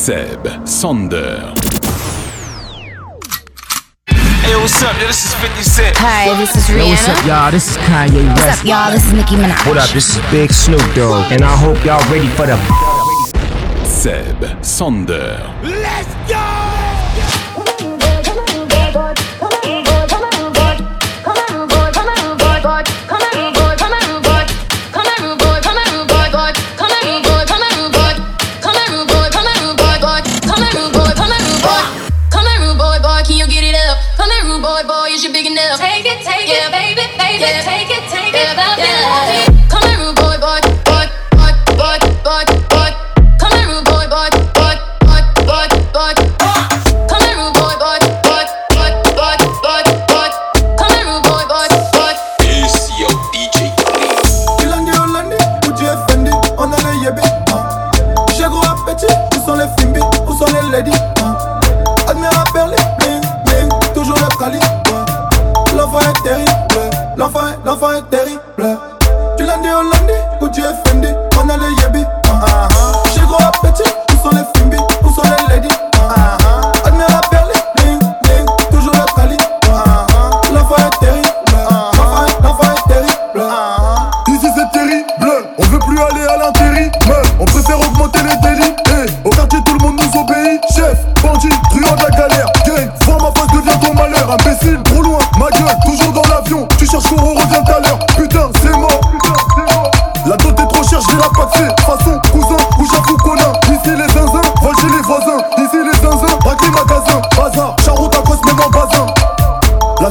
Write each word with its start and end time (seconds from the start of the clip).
Seb 0.00 0.66
Sander. 0.66 1.52
Hey, 4.08 4.56
what's 4.56 4.82
up? 4.82 4.98
Yo, 4.98 5.06
this 5.06 5.26
is 5.26 5.34
50 5.34 5.62
Cent. 5.62 5.96
Hi, 5.98 6.34
this 6.40 6.56
is 6.56 6.64
Rihanna. 6.68 6.78
Yo, 6.78 6.88
what's 6.88 7.08
up, 7.10 7.26
y'all? 7.26 7.50
This 7.50 7.70
is 7.70 7.76
Kanye 7.76 8.24
West. 8.28 8.46
What's 8.46 8.60
up, 8.60 8.66
y'all? 8.66 8.92
This 8.92 9.04
is 9.04 9.12
Nicki 9.12 9.36
Minaj. 9.36 9.66
What 9.66 9.76
up? 9.76 9.90
This 9.90 10.16
is 10.16 10.30
Big 10.30 10.52
Snoop 10.52 10.80
Dogg, 10.94 11.30
and 11.30 11.44
I 11.44 11.54
hope 11.54 11.84
y'all 11.84 12.02
ready 12.10 12.28
for 12.28 12.46
the. 12.46 12.56
Seb 13.84 14.64
Sander. 14.64 15.54
Let's 15.62 16.14
go! 16.32 16.69
Yeah. 38.80 39.49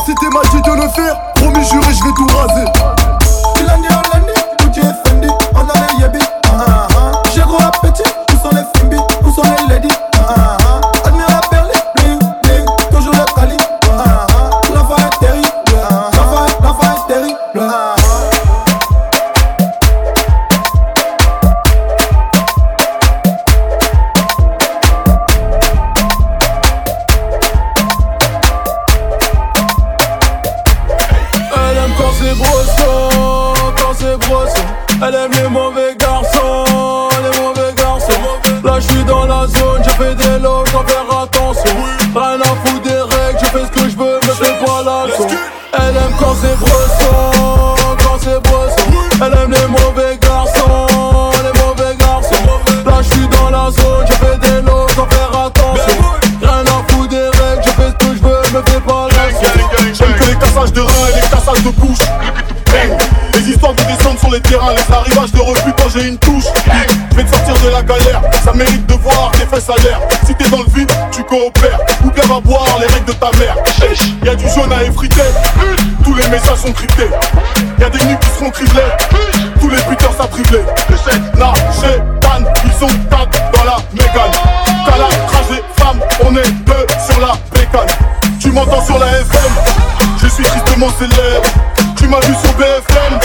C'était 0.05 0.11
cité 0.11 0.30
m'a 0.30 0.42
de 0.42 0.81
le 0.81 0.89
faire, 0.89 1.33
promis 1.36 1.66
juré 1.66 1.94
je 1.94 2.03
vais 2.03 2.14
tout 2.14 2.28
raser. 2.28 2.98
coopère. 71.29 71.79
Ou 72.03 72.09
bien 72.09 72.23
va 72.25 72.39
boire 72.39 72.65
les 72.79 72.87
règles 72.87 73.05
de 73.05 73.13
ta 73.13 73.29
mère. 73.37 73.55
Y'a 74.25 74.35
du 74.35 74.49
jaune 74.49 74.73
à 74.73 74.83
effriter. 74.83 75.21
Tous 76.03 76.15
les 76.15 76.27
messages 76.27 76.57
sont 76.57 76.73
cryptés. 76.73 77.09
Y'a 77.79 77.89
des 77.89 78.03
nuits 78.05 78.17
qui 78.19 78.29
seront 78.31 78.49
criblés. 78.49 78.91
Tous 79.61 79.69
les 79.69 79.81
buteurs 79.83 80.13
s'attriblés 80.17 80.63
Le 80.89 80.95
chef, 80.95 81.19
la 81.37 81.53
chétane 81.79 82.53
Ils 82.65 82.73
sont 82.73 82.93
quatre 83.09 83.51
dans 83.53 83.63
la 83.63 83.77
mégane. 83.93 84.31
T'as 84.85 84.97
la 84.97 85.05
rage 85.05 85.49
des 85.49 85.81
femmes 85.81 85.99
On 86.25 86.35
est 86.35 86.51
deux 86.65 86.87
sur 87.07 87.19
la 87.21 87.33
bécane. 87.53 87.87
Tu 88.39 88.51
m'entends 88.51 88.83
sur 88.83 88.97
la 88.97 89.07
FM 89.07 89.51
Je 90.21 90.27
suis 90.27 90.43
tristement 90.43 90.89
célèbre. 90.97 91.47
Tu 91.97 92.07
m'as 92.07 92.19
vu 92.21 92.33
sur 92.41 92.53
BFM 92.53 93.19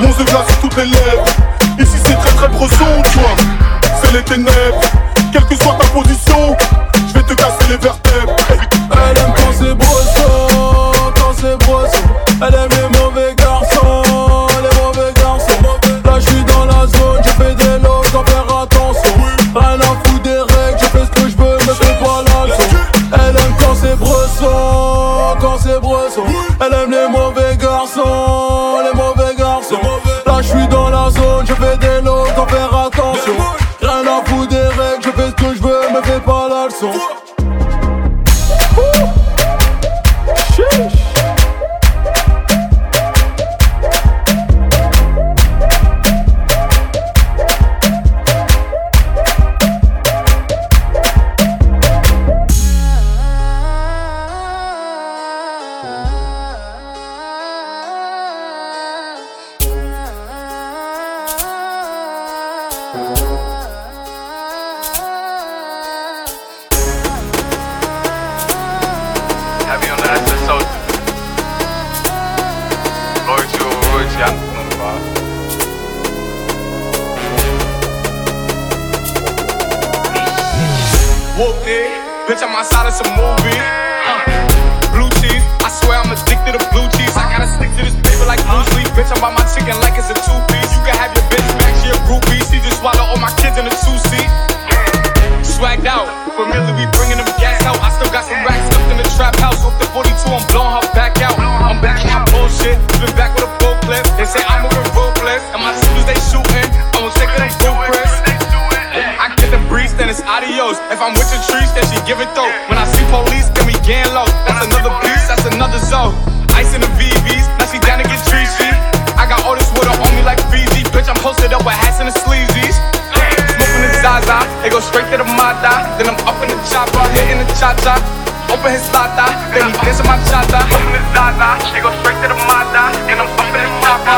Mon 0.00 0.12
zeu 0.12 0.24
glace 0.24 0.46
sur 0.48 0.60
toutes 0.60 0.76
les 0.76 0.86
lèvres. 0.86 1.24
Ici 1.78 1.96
c'est 2.04 2.18
très 2.18 2.32
très 2.32 2.48
brosson 2.48 3.02
tu 3.10 3.18
vois 3.18 3.36
C'est 4.02 4.12
les 4.12 4.22
ténèbres. 4.22 4.80
Quel 5.32 5.44
que 5.44 5.56
soit 5.62 5.75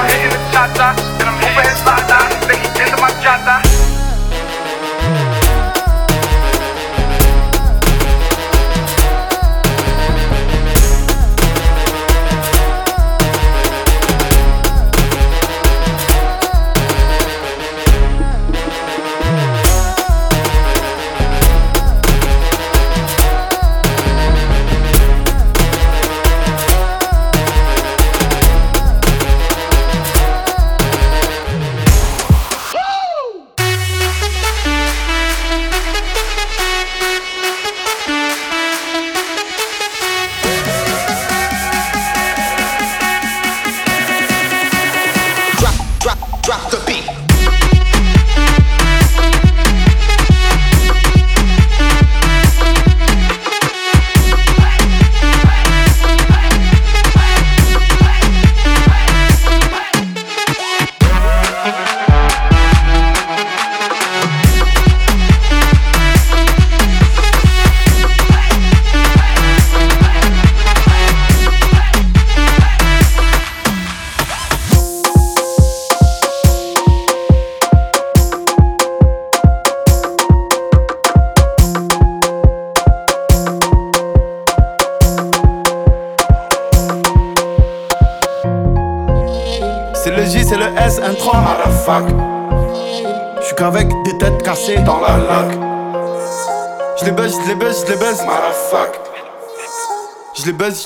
hitting 0.09 0.31
the 0.31 0.41
cha-cha, 0.53 0.97
and 1.21 1.29
I'm 1.29 1.37
moving 1.37 1.69
his 1.69 1.81
la-la. 1.85 2.19
Then 2.49 2.59
he 2.61 2.69
into 2.83 2.97
my 3.01 3.11
jata. 3.23 3.68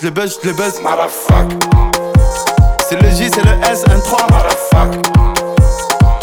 J'les 0.03 0.11
baisse, 0.11 0.41
j'les 0.43 0.53
baisse, 0.53 0.75
j'les 0.75 0.83
baisse 0.83 0.83
Motherfuck 0.83 1.53
C'est 2.89 3.01
le 3.01 3.09
J, 3.11 3.31
c'est 3.33 3.45
le 3.45 3.53
S, 3.71 3.85
un 3.89 4.01
3 4.01 4.27
Motherfuck 4.33 5.07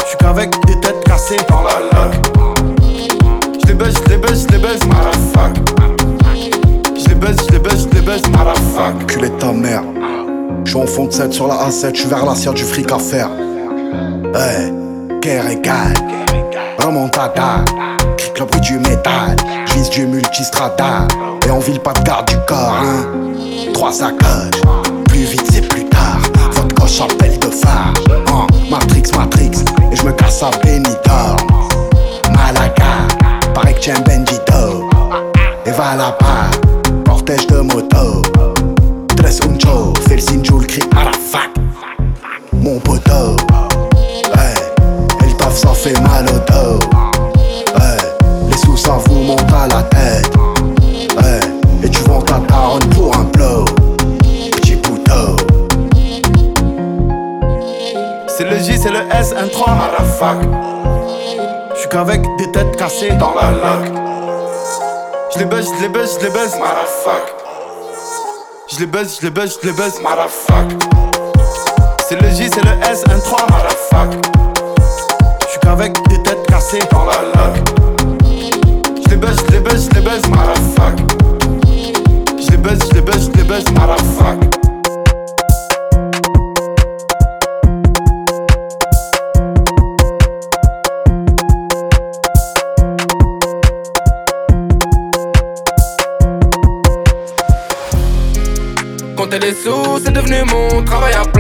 J'suis 0.06 0.18
qu'avec 0.18 0.52
des 0.66 0.78
têtes 0.82 1.02
cassées 1.06 1.38
dans 1.48 1.62
la 1.62 1.80
lac 1.94 2.12
J'les 3.66 3.76
baisse, 3.76 3.94
j'les 4.06 4.20
baisse, 4.20 4.48
j'les 4.50 4.60
baisse 4.60 4.86
Motherfuck 4.86 5.56
J'les 6.98 7.16
baisse, 7.16 7.38
j'les 7.50 7.60
baisse, 7.60 7.88
j'les 7.90 8.02
baisse 8.02 8.28
Motherfuck 8.28 9.06
Culé 9.08 9.30
de 9.30 9.38
ta 9.38 9.54
mère. 9.54 9.84
Je 10.66 10.72
suis 10.72 10.80
en 10.82 10.86
fond 10.86 11.06
de 11.06 11.14
7 11.14 11.32
sur 11.32 11.48
la 11.48 11.56
A7, 11.70 11.96
je 11.96 12.02
suis 12.02 12.10
vers 12.10 12.26
l'assiette 12.26 12.56
du 12.56 12.66
fric 12.66 12.92
à 12.92 13.00
faire. 13.00 13.30
Hey, 14.36 14.74
guerre 15.22 15.50
égale, 15.50 15.94
remontada, 16.80 17.64
le 18.40 18.46
bruit 18.46 18.62
du 18.62 18.80
métal, 18.80 19.36
vise 19.74 19.90
du 19.90 20.06
multistrada, 20.06 21.08
et 21.46 21.52
on 21.52 21.60
vile 21.60 21.80
pas 21.80 21.94
de 21.94 22.02
garde 22.04 22.28
du 22.28 22.38
corps, 22.48 22.76
hein. 22.82 23.06
Trois 23.74 23.92
sacoches, 23.92 24.62
plus 25.06 25.24
vite 25.24 25.44
c'est 25.52 25.68
plus 25.68 25.86
tard, 25.86 26.20
votre 26.54 26.76
coche 26.76 27.02
appelle 27.02 27.38
de 27.40 27.48
phare, 27.48 27.94
hein. 28.28 28.48
Matrix, 28.70 29.04
Matrix, 29.18 29.52
et 29.92 29.96
je 29.96 30.04
me 30.04 30.12
casse 30.12 30.44
à 30.44 30.52
Benidorm, 30.64 31.38
Malaga, 32.34 33.08
paraît 33.54 33.74
que 33.74 33.82
j'aime 33.82 34.04
Bendito, 34.04 34.90
et 35.66 35.72
va 35.72 35.96
là-bas, 35.96 36.52
cortège 37.06 37.48
de 37.48 37.60
moto. 37.62 38.22
Tres 39.18 39.42
uncho, 39.42 39.94
fais 40.08 40.16
le 40.16 40.22
signe, 40.22 40.44
le 40.44 40.66
cri 40.66 40.82
Arafat. 40.96 41.50
Mon 42.54 42.80
poteau. 42.80 43.36
Hey, 44.34 44.56
Et 45.22 45.30
le 45.30 45.36
taf 45.38 45.54
ça 45.56 45.74
fait 45.74 46.00
mal 46.00 46.26
au 46.28 46.52
dos 46.52 46.99
la 49.70 49.84
tête. 49.84 50.32
Hey, 51.24 51.40
Et 51.84 51.90
tu 51.90 52.02
vends 52.04 52.22
ta 52.22 52.40
taronne 52.48 52.88
pour 52.90 53.16
un 53.16 53.24
blow. 53.24 53.66
Petit 54.58 54.80
C'est 58.28 58.46
le 58.46 58.58
J, 58.58 58.80
c'est 58.82 58.92
le 58.92 59.02
S, 59.12 59.34
un 59.38 59.48
3 59.48 59.74
Motherfuck 59.74 60.38
J'suis 61.76 61.90
qu'avec 61.90 62.22
des 62.38 62.50
têtes 62.52 62.76
cassées 62.78 63.12
dans 63.12 63.34
la 63.34 63.52
lac. 63.52 63.92
J'les 65.36 65.46
baisse, 65.46 65.68
j'les 65.80 65.92
baisse, 65.92 66.18
j'les 66.22 66.32
baisse. 66.32 66.56
Motherfuck 66.56 67.36
J'les 68.68 68.86
baisse, 68.86 69.20
j'les 69.22 69.32
baisse, 69.32 69.60
j'les 69.62 69.74
baisse. 69.74 70.02
Motherfuck 70.02 70.72
C'est 72.08 72.22
le 72.22 72.30
J, 72.30 72.50
c'est 72.54 72.64
le 72.64 72.72
S, 72.90 73.04
un 73.14 73.20
3 73.20 73.42
Motherfuck 73.42 74.26
J'suis 75.48 75.60
qu'avec 75.62 75.94
des 76.08 76.24
têtes 76.24 76.48
cassées 76.48 76.80
dans 76.92 77.06
la 77.06 77.22
lac. 77.34 77.70
J'les 79.06 79.18
baisse, 79.18 79.38
baisse, 79.70 79.90
j'les 79.94 80.04
baisse 80.04 80.28
Motherfuck. 80.30 81.00
J'les 82.40 82.58
baisse, 82.58 82.80
baisse, 83.04 83.30
j'les 83.36 83.48
baisse 83.48 83.66
Compter 99.16 99.40
les 99.40 99.54
sous, 99.54 100.00
c'est 100.04 100.14
devenu 100.14 100.44
mon 100.46 100.84
travail 100.84 101.14
à 101.14 101.26
plein 101.26 101.39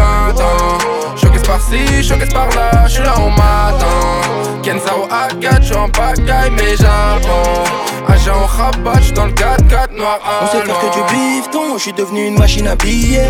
par-ci, 1.59 2.03
choqué 2.03 2.25
par-là, 2.27 2.87
j'suis 2.87 3.03
là 3.03 3.13
on 3.17 3.29
m'attend. 3.29 4.61
Kensao 4.63 5.07
A4, 5.07 5.61
j'suis 5.61 5.75
en 5.75 5.89
pagaille, 5.89 6.51
mais 6.57 6.75
Japon. 6.75 7.63
Agent 8.07 8.31
au 8.31 8.45
rabat, 8.45 8.99
j'suis 9.01 9.13
dans 9.13 9.25
le 9.25 9.31
4-4 9.31 9.95
noir 9.97 10.19
On 10.41 10.47
sait 10.47 10.65
faire 10.65 10.79
que 10.79 10.93
du 10.93 11.03
bifton, 11.13 11.77
je 11.77 11.81
suis 11.81 11.93
devenu 11.93 12.27
une 12.27 12.37
machine 12.37 12.67
à 12.67 12.75
billets. 12.75 13.29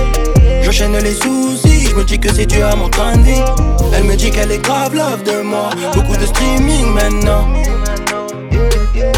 J'enchaîne 0.62 0.98
les 0.98 1.14
soucis, 1.14 1.88
je 1.90 1.96
me 1.96 2.04
dis 2.04 2.20
que 2.20 2.34
c'est 2.34 2.46
dû 2.46 2.62
à 2.62 2.76
mon 2.76 2.90
train 2.90 3.16
de 3.18 3.24
vie. 3.24 3.44
Elle 3.94 4.04
me 4.04 4.16
dit 4.16 4.32
qu'elle 4.32 4.52
est 4.52 4.64
grave 4.64 4.96
love 4.96 5.24
de 5.24 5.42
moi, 5.42 5.70
beaucoup 5.94 6.16
de 6.16 6.26
streaming 6.26 6.94
maintenant. 6.94 7.48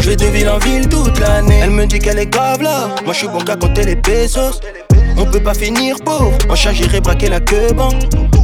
Je 0.00 0.10
vais 0.10 0.16
de 0.16 0.26
ville 0.26 0.48
en 0.48 0.58
ville 0.58 0.88
toute 0.88 1.18
l'année. 1.20 1.60
Elle 1.62 1.70
me 1.70 1.86
dit 1.86 1.98
qu'elle 1.98 2.18
est 2.18 2.26
grave 2.26 2.62
là, 2.62 2.88
moi 3.04 3.12
je 3.12 3.18
suis 3.18 3.28
bon 3.28 3.38
qu'à 3.38 3.56
compter 3.56 3.84
les 3.84 3.96
pesos. 3.96 4.60
On 5.16 5.26
peut 5.26 5.40
pas 5.40 5.54
finir 5.54 5.96
pauvre, 6.04 6.32
en 6.48 6.54
charge 6.54 6.76
j'irai 6.76 7.00
braquer 7.00 7.28
la 7.28 7.40
queue 7.40 7.72
banque. 7.72 8.02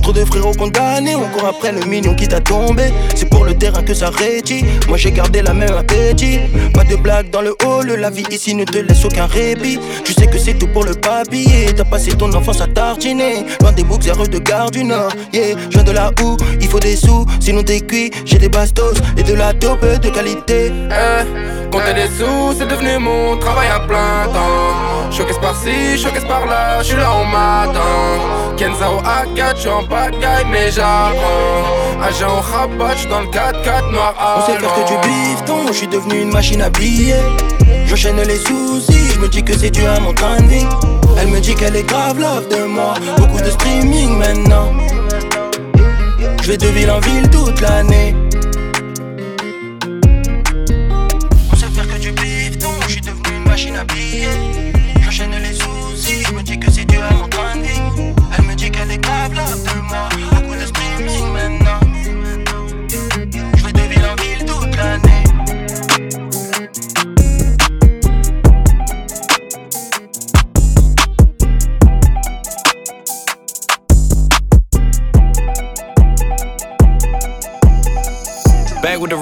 Trop 0.09 0.19
de 0.19 0.25
frérots 0.25 0.55
condamnés, 0.55 1.15
on 1.15 1.29
court 1.37 1.49
après 1.49 1.71
le 1.71 1.85
million 1.85 2.15
qui 2.15 2.27
t'a 2.27 2.41
tombé. 2.41 2.95
C'est 3.15 3.29
pour 3.29 3.45
le 3.45 3.53
terrain 3.53 3.83
que 3.83 3.93
ça 3.93 4.09
rétit. 4.09 4.65
Moi 4.89 4.97
j'ai 4.97 5.13
gardé 5.13 5.43
la 5.43 5.53
même 5.53 5.75
appétit. 5.75 6.39
Pas 6.73 6.85
de 6.85 6.97
blague 6.97 7.29
dans 7.29 7.43
le 7.43 7.55
hall, 7.63 7.89
la 7.89 8.09
vie 8.09 8.25
ici 8.31 8.55
ne 8.55 8.65
te 8.65 8.79
laisse 8.79 9.05
aucun 9.05 9.27
répit. 9.27 9.79
Tu 10.07 10.15
sais 10.15 10.27
que 10.27 10.39
c'est 10.39 10.55
tout 10.55 10.69
pour 10.69 10.85
le 10.85 10.95
papier. 10.95 11.67
T'as 11.77 11.85
passé 11.85 12.13
ton 12.13 12.33
enfance 12.33 12.63
à 12.63 12.67
tartiner. 12.69 13.45
Loin 13.61 13.73
des 13.73 13.85
boucs 13.85 14.07
heureux 14.07 14.29
de 14.29 14.39
gare 14.39 14.71
du 14.71 14.83
Nord. 14.83 15.13
Yeah, 15.35 15.59
je 15.69 15.75
viens 15.75 15.85
de 15.85 15.93
là 15.93 16.11
où 16.23 16.39
il 16.59 16.69
faut 16.69 16.81
des 16.81 16.97
sous, 16.97 17.27
sinon 17.39 17.63
t'es 17.63 17.83
cuit. 17.83 18.11
J'ai 18.25 18.39
des 18.39 18.49
bastos 18.49 18.97
et 19.19 19.23
de 19.23 19.35
la 19.35 19.53
dope 19.53 19.85
de 19.85 20.09
qualité. 20.09 20.73
Eh, 20.91 21.69
Compter 21.71 21.93
des 21.93 22.07
sous, 22.07 22.55
c'est 22.59 22.67
devenu 22.67 22.97
mon 22.99 23.37
travail 23.37 23.69
à 23.69 23.81
plein 23.81 24.25
temps. 24.33 25.11
Showcase 25.11 25.39
par-ci, 25.39 25.99
showcase 25.99 26.25
par-là, 26.25 26.83
j'suis 26.83 26.97
là, 26.97 27.11
on 27.15 27.27
m'attend. 27.27 28.57
Kenzao 28.57 29.01
A4, 29.03 29.57
j'suis 29.57 29.69
en 29.69 29.85
pagaille, 29.99 30.47
mais 30.51 30.71
j'apprends. 30.71 32.03
Agent 32.03 32.39
au 32.39 32.41
rabat, 32.41 32.95
j'suis 32.97 33.09
dans 33.09 33.21
le 33.21 33.27
4-4 33.27 33.93
noir 33.93 34.15
On 34.39 34.47
sait 34.47 34.59
faire 34.59 34.75
que 34.75 34.89
du 34.89 35.09
bifton, 35.09 35.67
je 35.69 35.73
suis 35.73 35.89
devenu 35.89 36.21
une 36.23 36.33
machine 36.33 36.63
à 36.63 36.71
billets. 36.71 37.23
J'enchaîne 37.87 38.21
les 38.23 38.37
soucis, 38.37 39.11
je 39.15 39.19
me 39.19 39.29
dis 39.29 39.43
que 39.43 39.57
c'est 39.57 39.71
dû 39.71 39.85
à 39.85 39.99
mon 40.01 40.13
train 40.13 40.37
de 40.41 40.47
vie. 40.47 40.67
Elle 41.21 41.29
me 41.29 41.41
dit 41.41 41.55
qu'elle 41.55 41.77
est 41.77 41.89
grave 41.89 42.19
love 42.21 42.49
de 42.49 42.65
moi, 42.65 42.95
beaucoup 43.17 43.41
de 43.41 43.51
streaming 43.51 44.19
maintenant. 44.19 44.73
Je 46.43 46.53
vais 46.53 46.57
de 46.57 46.69
ville 46.69 46.91
en 46.91 47.01
ville 47.01 47.29
toute 47.31 47.61
l'année. 47.61 48.15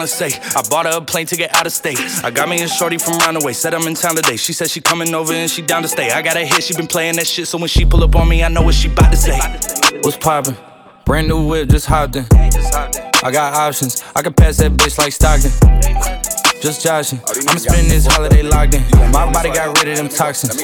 I 0.00 0.62
bought 0.70 0.86
her 0.86 0.98
a 0.98 1.00
plane 1.00 1.26
ticket 1.26 1.54
out 1.54 1.66
of 1.66 1.72
state. 1.72 1.98
I 2.22 2.30
got 2.30 2.48
me 2.48 2.62
a 2.62 2.68
shorty 2.68 2.98
from 2.98 3.14
Roundaway, 3.14 3.54
said 3.54 3.74
I'm 3.74 3.86
in 3.86 3.94
town 3.94 4.16
today. 4.16 4.36
She 4.36 4.52
said 4.52 4.70
she 4.70 4.80
coming 4.80 5.14
over 5.14 5.32
and 5.32 5.50
she 5.50 5.62
down 5.62 5.82
to 5.82 5.88
stay. 5.88 6.10
I 6.10 6.22
got 6.22 6.36
a 6.36 6.44
hit, 6.44 6.62
she 6.62 6.74
been 6.74 6.86
playing 6.86 7.16
that 7.16 7.26
shit, 7.26 7.48
so 7.48 7.58
when 7.58 7.68
she 7.68 7.84
pull 7.84 8.04
up 8.04 8.14
on 8.16 8.28
me, 8.28 8.44
I 8.44 8.48
know 8.48 8.62
what 8.62 8.74
she 8.74 8.88
bout 8.88 9.10
to 9.10 9.16
say. 9.16 9.38
What's 10.02 10.16
poppin'? 10.16 10.56
Brand 11.04 11.28
new 11.28 11.46
whip, 11.46 11.68
just 11.68 11.86
hopped 11.86 12.16
in. 12.16 12.26
I 12.30 13.30
got 13.32 13.54
options, 13.54 14.02
I 14.14 14.22
can 14.22 14.32
pass 14.32 14.58
that 14.58 14.72
bitch 14.72 14.98
like 14.98 15.12
Stockton. 15.12 15.50
Just 16.60 16.82
joshing, 16.82 17.20
I'm 17.48 17.58
spending 17.58 17.88
this 17.88 18.06
holiday 18.06 18.42
locked 18.42 18.74
in. 18.74 18.82
My 19.12 19.30
body 19.32 19.50
got 19.50 19.76
rid 19.78 19.88
of 19.88 19.96
them 19.98 20.08
toxins. 20.08 20.62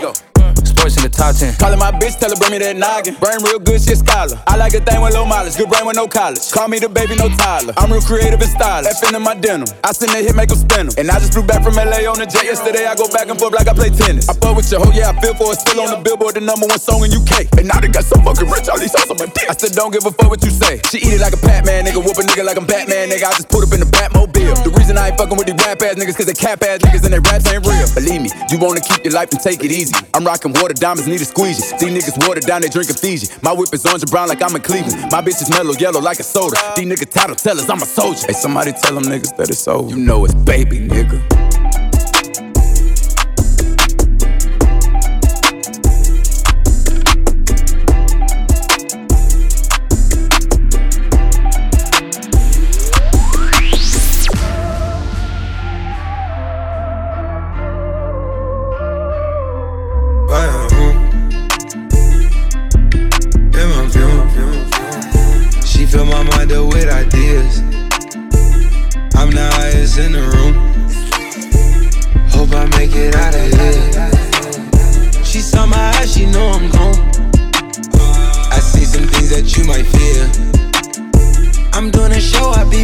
Sports 0.74 0.96
in 0.98 1.06
the 1.06 1.14
top 1.14 1.36
10. 1.38 1.54
Calling 1.56 1.78
my 1.78 1.94
bitch, 1.94 2.18
tell 2.18 2.28
her 2.28 2.36
bring 2.36 2.50
me 2.50 2.58
that 2.58 2.74
noggin. 2.74 3.14
Brain 3.22 3.38
real 3.46 3.62
good, 3.62 3.78
shit 3.78 4.02
scholar. 4.02 4.34
I 4.50 4.58
like 4.58 4.74
a 4.74 4.82
thing 4.82 4.98
with 5.00 5.14
low 5.14 5.24
mileage, 5.24 5.56
good 5.56 5.70
brain 5.70 5.86
with 5.86 5.94
no 5.94 6.10
college. 6.10 6.50
Call 6.50 6.66
me 6.68 6.82
the 6.82 6.90
baby, 6.90 7.14
no 7.14 7.30
Tyler. 7.38 7.72
I'm 7.78 7.88
real 7.94 8.02
creative 8.02 8.42
and 8.42 8.50
stylish. 8.50 8.90
F 8.90 9.06
in 9.06 9.22
my 9.22 9.38
denim. 9.38 9.70
I 9.86 9.94
send 9.94 10.10
a 10.12 10.20
hit, 10.20 10.34
make 10.34 10.50
them 10.50 10.58
spin. 10.58 10.90
And 10.98 11.06
I 11.08 11.22
just 11.22 11.32
flew 11.32 11.46
back 11.46 11.62
from 11.62 11.78
LA 11.78 12.04
on 12.10 12.18
the 12.18 12.26
jet 12.26 12.44
yesterday. 12.44 12.90
I 12.90 12.98
go 12.98 13.06
back 13.08 13.30
and 13.30 13.38
forth 13.38 13.54
like 13.54 13.70
I 13.70 13.74
play 13.74 13.94
tennis. 13.94 14.28
I 14.28 14.34
fuck 14.34 14.58
with 14.58 14.66
your 14.68 14.82
hoe, 14.82 14.92
yeah, 14.92 15.14
I 15.14 15.14
feel 15.22 15.38
for 15.38 15.54
it. 15.54 15.62
Still 15.62 15.80
on 15.86 15.94
the 15.94 16.00
billboard, 16.02 16.34
the 16.34 16.42
number 16.42 16.66
one 16.66 16.80
song 16.82 17.06
in 17.06 17.14
UK. 17.14 17.46
And 17.54 17.70
now 17.70 17.78
they 17.78 17.88
got 17.88 18.04
so 18.04 18.18
fucking 18.20 18.50
rich, 18.50 18.66
all 18.66 18.80
these 18.80 18.92
hoes 18.92 19.08
on 19.08 19.18
my 19.22 19.30
dick. 19.30 19.46
I 19.46 19.54
still 19.54 19.70
don't 19.70 19.92
give 19.94 20.04
a 20.04 20.12
fuck 20.12 20.26
what 20.26 20.42
you 20.42 20.50
say. 20.50 20.82
She 20.90 20.98
eat 20.98 21.16
it 21.16 21.22
like 21.22 21.32
a 21.32 21.40
Pac-Man, 21.40 21.86
nigga. 21.86 22.02
Whoop 22.02 22.18
a 22.18 22.24
nigga 22.26 22.42
like 22.42 22.58
I'm 22.58 22.66
Batman, 22.66 23.08
nigga. 23.08 23.30
I 23.30 23.32
just 23.38 23.48
put 23.48 23.62
up 23.62 23.72
in 23.72 23.80
the 23.80 23.88
Batmobile. 23.88 24.66
The 24.66 24.72
reason 24.74 24.98
I 24.98 25.14
ain't 25.14 25.18
fucking 25.18 25.38
with 25.38 25.46
these 25.46 25.60
rap 25.62 25.80
ass 25.80 25.94
niggas, 25.94 26.16
cause 26.18 26.26
they 26.26 26.34
cap 26.34 26.60
ass 26.66 26.82
niggas 26.82 27.06
and 27.06 27.14
they 27.14 27.22
raps 27.22 27.46
ain't 27.46 27.62
real. 27.62 27.86
Believe 27.94 28.20
me, 28.26 28.30
you 28.50 28.58
wanna 28.58 28.82
keep 28.82 29.04
your 29.06 29.14
life 29.14 29.30
and 29.30 29.40
take 29.40 29.62
it 29.62 29.70
easy. 29.70 29.94
I'm 30.12 30.26
rocking 30.26 30.52
water 30.64 30.73
diamonds, 30.73 31.06
need 31.06 31.21
a 31.21 31.25
squeegee. 31.26 31.61
These 31.78 31.92
niggas 31.92 32.26
watered 32.26 32.44
down, 32.44 32.62
they 32.62 32.68
drinking 32.68 32.97
Fiji. 32.97 33.28
My 33.42 33.52
whip 33.52 33.68
is 33.75 33.85
orange 33.85 34.02
and 34.02 34.11
brown 34.11 34.28
like 34.28 34.42
I'm 34.42 34.56
in 34.56 34.62
Cleveland. 34.62 34.97
My 35.12 35.21
bitch 35.21 35.42
is 35.42 35.50
mellow 35.50 35.75
yellow 35.75 36.00
like 36.00 36.21
a 36.21 36.23
soda. 36.23 36.56
These 36.75 36.87
niggas 36.87 37.11
title 37.11 37.37
tellers, 37.37 37.68
I'm 37.68 37.83
a 37.83 37.87
soldier. 37.87 38.26
Hey, 38.26 38.33
somebody 38.33 38.73
tell 38.73 38.94
them 38.94 39.04
niggas 39.04 39.37
that 39.37 39.50
it's 39.50 39.68
over. 39.68 39.90
You 39.90 39.97
know 39.97 40.25
it's 40.25 40.33
baby, 40.33 40.78
nigga. 40.78 41.53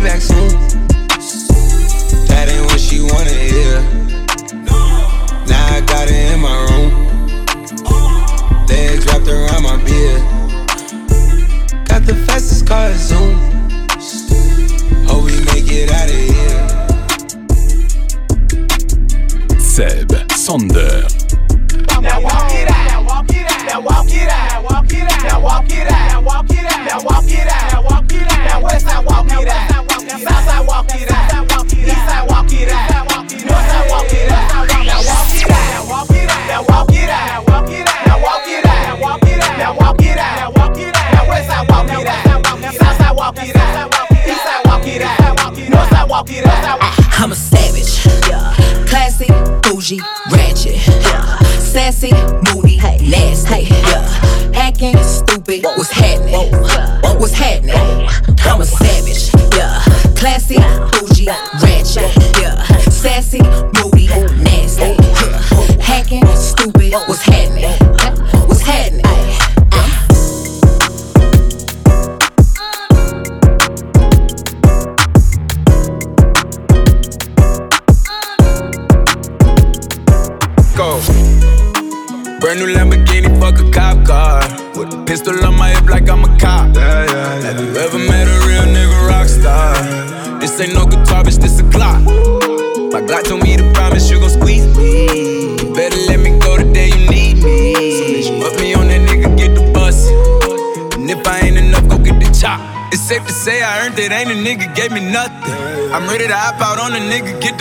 Back 0.02 0.20
soon. 0.22 0.48
That 2.28 2.48
ain't 2.48 2.64
what 2.66 2.80
she 2.80 3.00
wanna 3.00 3.49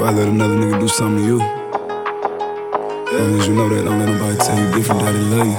I 0.00 0.12
let 0.12 0.28
another 0.28 0.54
nigga 0.54 0.78
do 0.78 0.86
something 0.86 1.24
to 1.24 1.26
you. 1.26 1.40
As 1.40 3.20
long 3.20 3.40
as 3.40 3.48
you 3.48 3.54
know 3.54 3.68
that, 3.68 3.84
don't 3.84 3.98
let 3.98 4.08
nobody 4.08 4.38
tell 4.38 4.56
you 4.56 4.72
different, 4.72 5.00
daddy 5.02 5.18
love 5.18 5.44
you. 5.44 5.58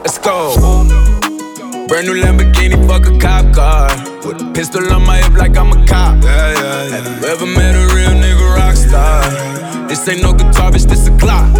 Let's 0.00 0.16
go. 0.16 0.56
Brand 1.88 2.06
new 2.08 2.16
Lamborghini, 2.16 2.80
fuck 2.88 3.04
a 3.06 3.18
cop 3.20 3.54
car. 3.54 3.88
With 4.26 4.40
a 4.40 4.50
pistol 4.54 4.90
on 4.90 5.04
my 5.04 5.18
hip 5.18 5.34
like 5.34 5.58
I'm 5.58 5.72
a 5.72 5.86
cop. 5.86 6.24
Yeah, 6.24 6.52
yeah, 6.52 6.84
yeah. 6.88 6.96
Have 6.96 7.06
you 7.20 7.28
ever 7.28 7.46
met 7.46 7.74
a 7.76 7.94
real 7.94 8.16
nigga 8.16 8.56
rock 8.56 8.76
star? 8.76 9.22
This 9.86 10.08
ain't 10.08 10.22
no 10.22 10.32
guitar, 10.32 10.70
bitch, 10.72 10.88
this 10.88 11.06
a 11.06 11.16
clock. 11.18 11.52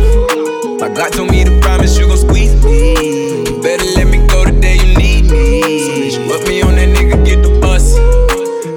My 0.80 0.88
God 0.88 1.12
told 1.12 1.30
me 1.30 1.44
to 1.44 1.60
promise 1.60 1.98
you 1.98 2.08
gon' 2.08 2.16
squeeze 2.16 2.54
me. 2.64 3.44
You 3.44 3.60
better 3.60 3.84
let 3.94 4.08
me 4.08 4.26
go 4.26 4.42
the 4.46 4.58
day 4.58 4.76
you 4.76 4.96
need 4.96 5.30
me. 5.30 5.84
So 5.84 5.92
bitch, 6.00 6.28
put 6.28 6.48
me 6.48 6.62
on 6.62 6.76
that 6.76 6.88
nigga, 6.96 7.22
get 7.26 7.42
the 7.42 7.60
bus. 7.60 7.94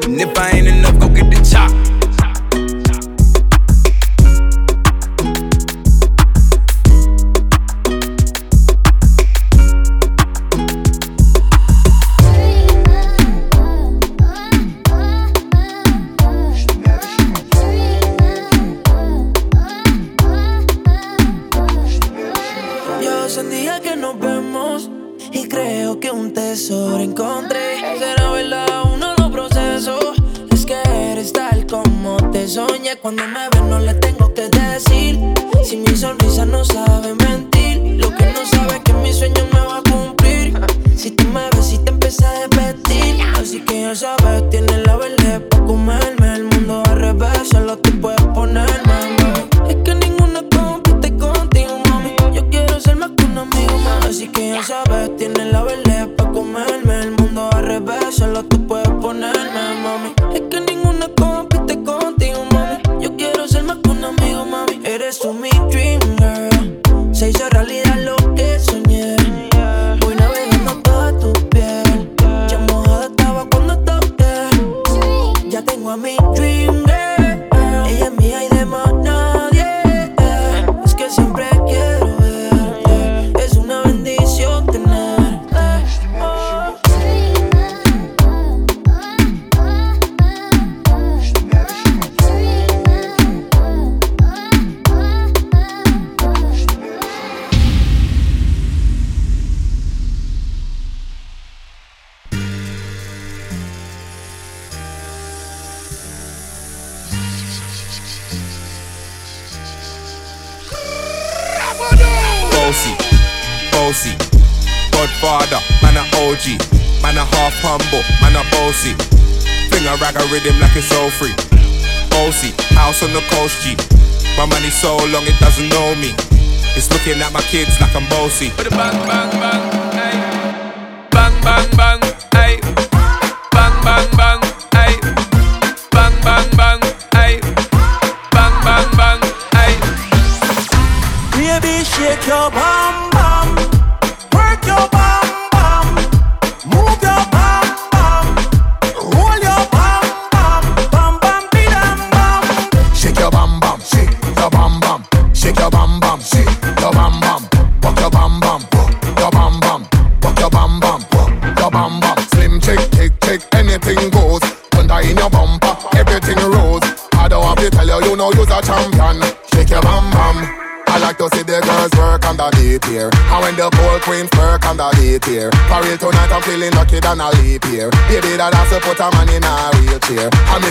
And 0.04 0.20
if 0.20 0.38
I 0.38 0.52
ain't 0.52 0.68
enough, 0.68 1.00
go 1.00 1.08
get 1.08 1.32
the 1.32 1.40
chop. 1.50 1.72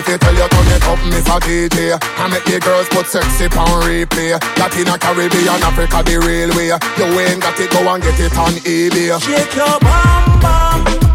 If 0.00 0.08
you 0.08 0.18
tell 0.18 0.34
you 0.34 0.48
turn 0.48 0.66
it 0.72 0.84
up, 0.88 0.98
Miss 1.12 1.28
a 1.28 1.36
DJ. 1.40 1.98
And 2.18 2.32
make 2.32 2.44
the 2.44 2.58
girls 2.60 2.88
put 2.88 3.06
sexy 3.06 3.44
on 3.56 3.82
replay. 3.84 4.32
Latin 4.58 4.98
Caribbean, 4.98 5.62
Africa, 5.62 6.02
the 6.02 6.18
real 6.18 6.50
way. 6.56 6.72
You 6.72 7.20
ain't 7.20 7.42
got 7.42 7.60
it, 7.60 7.70
go 7.70 7.80
and 7.92 8.02
get 8.02 8.18
it 8.18 8.36
on 8.36 8.52
eBay. 8.64 9.20
Shake 9.20 9.54
your 9.54 9.78
bum 9.80 10.40
bum. 10.40 11.09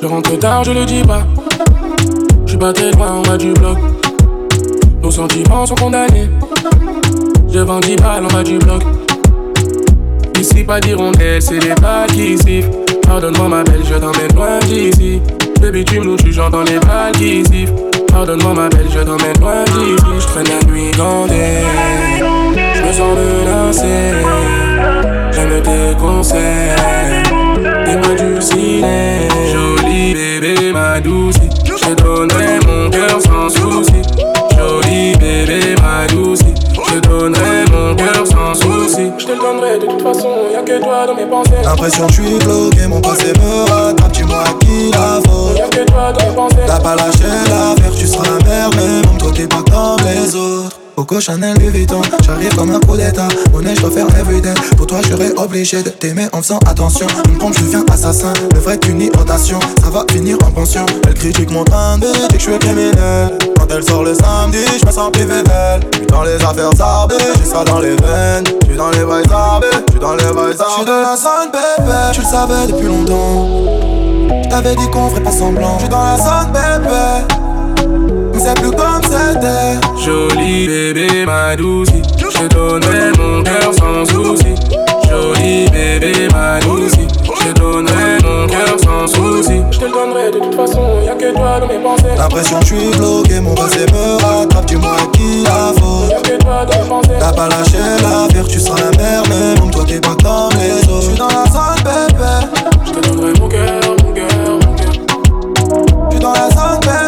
Je 0.00 0.06
rentre 0.06 0.38
tard, 0.38 0.62
je 0.62 0.70
le 0.70 0.84
dis 0.84 1.02
pas. 1.02 1.26
Je 2.44 2.50
suis 2.50 2.58
pas 2.58 2.72
très 2.72 2.92
loin 2.92 3.14
en 3.14 3.22
bas 3.22 3.36
du 3.36 3.52
bloc. 3.52 3.78
Nos 5.02 5.10
sentiments 5.10 5.66
sont 5.66 5.74
condamnés. 5.74 6.28
Je 7.52 7.58
vends 7.58 7.80
10 7.80 7.96
balles 7.96 8.24
en 8.24 8.28
bas 8.28 8.44
du 8.44 8.58
bloc. 8.58 8.82
Ici, 10.38 10.62
pas 10.62 10.78
d'hirondelle, 10.80 11.42
c'est 11.42 11.58
les 11.58 11.74
balles 11.74 12.10
qui 12.12 12.38
sifflent. 12.38 12.70
Pardonne-moi, 13.02 13.48
ma 13.48 13.64
belle, 13.64 13.82
je 13.84 13.94
t'emmène 13.94 14.32
loin 14.36 14.60
d'ici. 14.60 15.20
Baby, 15.60 15.84
tu 15.84 15.98
me 15.98 16.04
louches, 16.04 16.30
j'entends 16.30 16.62
les 16.62 16.78
balles 16.78 17.12
qui 17.14 17.44
sifflent. 17.44 17.72
Pardonne-moi, 18.12 18.54
ma 18.54 18.68
belle, 18.68 18.86
je 18.88 19.00
t'emmène 19.00 19.40
loin 19.40 19.64
d'ici. 19.64 20.04
Je 20.20 20.26
traîne 20.26 20.46
la 20.46 20.70
nuit 20.70 20.92
gandée. 20.96 21.64
Je 22.18 22.82
me 22.82 22.92
sens 22.92 23.18
menacé. 23.18 24.12
J'aime 25.32 25.62
tes 25.62 26.00
conseils. 26.00 26.70
Dis-moi 27.84 28.14
du 28.14 28.40
ciné. 28.40 29.37
Ma 30.78 31.00
douce. 31.00 31.34
Je 31.64 31.74
te 31.74 32.02
donnerai 32.02 32.60
mon 32.64 32.88
cœur 32.88 33.18
sans 33.20 33.48
souci. 33.48 34.00
Jolie 34.56 35.12
bébé, 35.18 35.74
ma 35.82 36.06
douce. 36.06 36.38
Je 36.72 37.00
te 37.00 37.08
donnerai 37.08 37.64
mon 37.72 37.96
cœur 37.96 38.24
sans 38.24 38.54
souci. 38.54 39.10
Je 39.18 39.26
te 39.26 39.32
le 39.32 39.38
donnerai 39.38 39.78
de 39.80 39.86
toute 39.86 40.02
façon, 40.02 40.28
y'a 40.52 40.62
que 40.62 40.80
toi 40.80 41.04
dans 41.04 41.16
mes 41.16 41.26
pensées. 41.26 41.62
L'impression 41.64 42.06
que 42.06 42.12
je 42.12 42.22
suis 42.22 42.38
bloqué, 42.38 42.86
mon 42.86 43.00
passé 43.00 43.32
me 43.40 43.68
rattrape, 43.68 44.12
dis-moi 44.12 44.44
à 44.44 44.64
qui 44.64 44.90
la 44.92 45.20
faute. 45.26 45.58
Y'a 45.58 45.68
que 45.68 45.84
toi 45.84 46.12
dans 46.12 46.28
mes 46.28 46.36
pensées. 46.36 46.56
T'as 46.64 46.78
pas 46.78 46.94
lâché 46.94 47.24
l'affaire, 47.24 47.92
tu 47.98 48.06
seras 48.06 48.24
la 48.24 48.44
merde, 48.46 48.74
mais 48.76 48.86
même 48.86 49.18
toi 49.18 49.32
t'es 49.34 49.48
pas 49.48 49.64
comme 49.68 50.06
les 50.06 50.36
autres. 50.36 50.77
Coco 50.98 51.20
Chanel 51.20 51.54
Louis 51.60 51.68
Vuitton, 51.68 52.02
j'arrive 52.26 52.52
comme 52.56 52.72
un 52.72 52.80
coup 52.80 52.96
d'état. 52.96 53.28
Dois 53.52 53.90
faire 53.92 54.06
everyday. 54.18 54.52
Pour 54.76 54.88
toi, 54.88 54.98
je 55.08 55.40
obligé 55.40 55.80
de 55.80 55.90
t'aimer 55.90 56.26
en 56.32 56.42
faisant 56.42 56.58
attention. 56.66 57.06
Une 57.28 57.38
pompe, 57.38 57.54
je 57.56 57.62
deviens 57.66 57.84
assassin. 57.92 58.32
Le 58.52 58.58
vrai 58.58 58.74
est 58.74 58.88
une 58.88 59.02
inondation, 59.02 59.60
ça 59.80 59.90
va 59.90 60.04
finir 60.10 60.38
en 60.44 60.50
pension. 60.50 60.84
Elle 61.06 61.14
critique 61.14 61.52
mon 61.52 61.62
train 61.62 61.98
de 61.98 62.06
vie, 62.08 62.26
que 62.32 62.38
je 62.38 62.50
suis 62.50 62.58
criminel. 62.58 63.38
Quand 63.56 63.68
elle 63.70 63.84
sort 63.84 64.02
le 64.02 64.12
samedi, 64.12 64.58
je 64.80 64.86
me 64.86 64.90
sens 64.90 65.12
privé 65.12 65.40
d'elle. 65.44 65.88
J'suis 65.92 66.06
dans 66.06 66.24
les 66.24 66.34
affaires 66.34 66.72
zarbées, 66.74 67.14
j'ai 67.38 67.48
ça 67.48 67.62
dans 67.62 67.78
les 67.78 67.94
veines. 67.94 68.44
J'suis 68.64 68.76
dans 68.76 68.90
les 68.90 69.04
bails 69.04 69.28
zarbés, 69.28 69.66
j'suis 69.86 70.00
dans 70.00 70.16
les 70.16 70.24
bails 70.24 70.56
zarbés. 70.56 70.72
J'suis 70.74 70.84
dans 70.84 71.00
la 71.00 71.16
zone, 71.16 71.52
bébé, 71.52 71.98
tu 72.12 72.20
le 72.22 72.26
savais 72.26 72.66
depuis 72.72 72.88
longtemps. 72.88 73.46
J't'avais 74.46 74.74
dit 74.74 74.90
qu'on 74.90 75.10
ferait 75.10 75.22
pas 75.22 75.30
semblant. 75.30 75.78
J'suis 75.78 75.90
dans 75.90 76.02
la 76.02 76.16
zone, 76.16 76.52
bébé. 76.52 77.47
C'est 78.48 78.54
plus 78.62 78.70
comme 78.70 79.02
c'était. 79.02 79.78
Jolie 80.02 80.66
bébé, 80.66 81.26
ma 81.26 81.54
douce. 81.54 81.88
Je 82.18 82.48
donnerai 82.48 83.12
mon 83.18 83.42
cœur 83.42 83.74
sans 83.74 84.06
souci. 84.06 84.54
Jolie 85.06 85.68
bébé, 85.70 86.28
ma 86.32 86.58
douce. 86.60 86.92
Je 87.24 87.52
te 87.52 87.60
donnerai 87.60 88.16
mon 88.22 88.46
cœur 88.46 88.78
sans 88.82 89.06
souci. 89.06 89.60
Je 89.70 89.78
te 89.78 89.84
le 89.84 89.90
donnerai 89.90 90.30
de 90.30 90.38
toute 90.38 90.54
façon, 90.54 90.80
y'a 91.04 91.14
que 91.14 91.34
toi 91.34 91.60
dans 91.60 91.66
mes 91.66 91.78
pensées. 91.78 92.16
L'impression 92.16 92.60
que 92.60 92.64
je 92.64 92.74
suis 92.74 92.90
bloqué, 92.96 93.40
mon 93.40 93.54
passé 93.54 93.84
me 93.92 94.22
rattrape, 94.22 94.64
dis-moi 94.64 94.96
qui 95.12 95.42
la 95.44 95.74
faute. 95.78 96.10
Y'a 96.10 96.20
que 96.22 96.42
toi 96.42 96.64
dans 96.64 96.82
mes 96.82 96.88
pensées. 96.88 97.18
T'as 97.20 97.32
pas 97.32 97.48
lâché 97.50 97.78
l'affaire, 98.00 98.48
tu 98.48 98.60
seras 98.60 98.80
la 98.80 98.96
merde, 98.96 99.26
mais 99.28 99.60
même 99.60 99.70
toi 99.70 99.84
t'es 99.86 100.00
pas 100.00 100.16
comme 100.22 100.58
les 100.58 100.88
autres. 100.88 101.02
J'suis 101.02 101.18
dans 101.18 101.28
la 101.28 101.44
zone, 101.50 101.84
bébé. 101.84 102.48
Je 102.86 102.92
te 102.92 103.08
donnerai 103.08 103.40
mon 103.40 103.48
cœur, 103.48 103.80
mon 104.02 104.12
cœur, 104.14 104.26
mon 104.64 104.74
cœur. 104.74 104.92
J'suis 106.08 106.20
dans 106.20 106.32
la 106.32 106.48
zone, 106.48 106.80
bébé. 106.80 107.07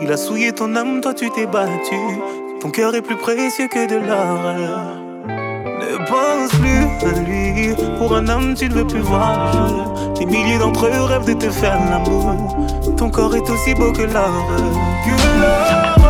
Il 0.00 0.10
a 0.10 0.16
souillé 0.16 0.52
ton 0.52 0.74
âme, 0.76 1.00
toi 1.00 1.12
tu 1.14 1.30
t'es 1.30 1.46
battu. 1.46 1.96
Ton 2.60 2.70
cœur 2.70 2.94
est 2.94 3.02
plus 3.02 3.16
précieux 3.16 3.68
que 3.68 3.86
de 3.86 3.96
l'or. 3.96 4.38
Ne 5.28 5.96
pense 6.08 6.50
plus 6.58 7.08
à 7.08 7.12
lui. 7.20 7.74
Pour 7.98 8.14
un 8.16 8.28
homme, 8.28 8.54
tu 8.54 8.68
ne 8.68 8.74
veux 8.74 8.86
plus 8.86 9.00
voir. 9.00 9.52
Des 10.18 10.26
milliers 10.26 10.58
d'entre 10.58 10.86
eux 10.86 11.04
rêvent 11.04 11.26
de 11.26 11.34
te 11.34 11.50
faire 11.50 11.78
l'amour. 11.90 12.34
Ton 12.96 13.10
corps 13.10 13.34
est 13.36 13.50
aussi 13.50 13.74
beau 13.74 13.92
que 13.92 14.02
l'or. 14.02 14.46
Que 15.04 15.40
l'or. 15.40 16.01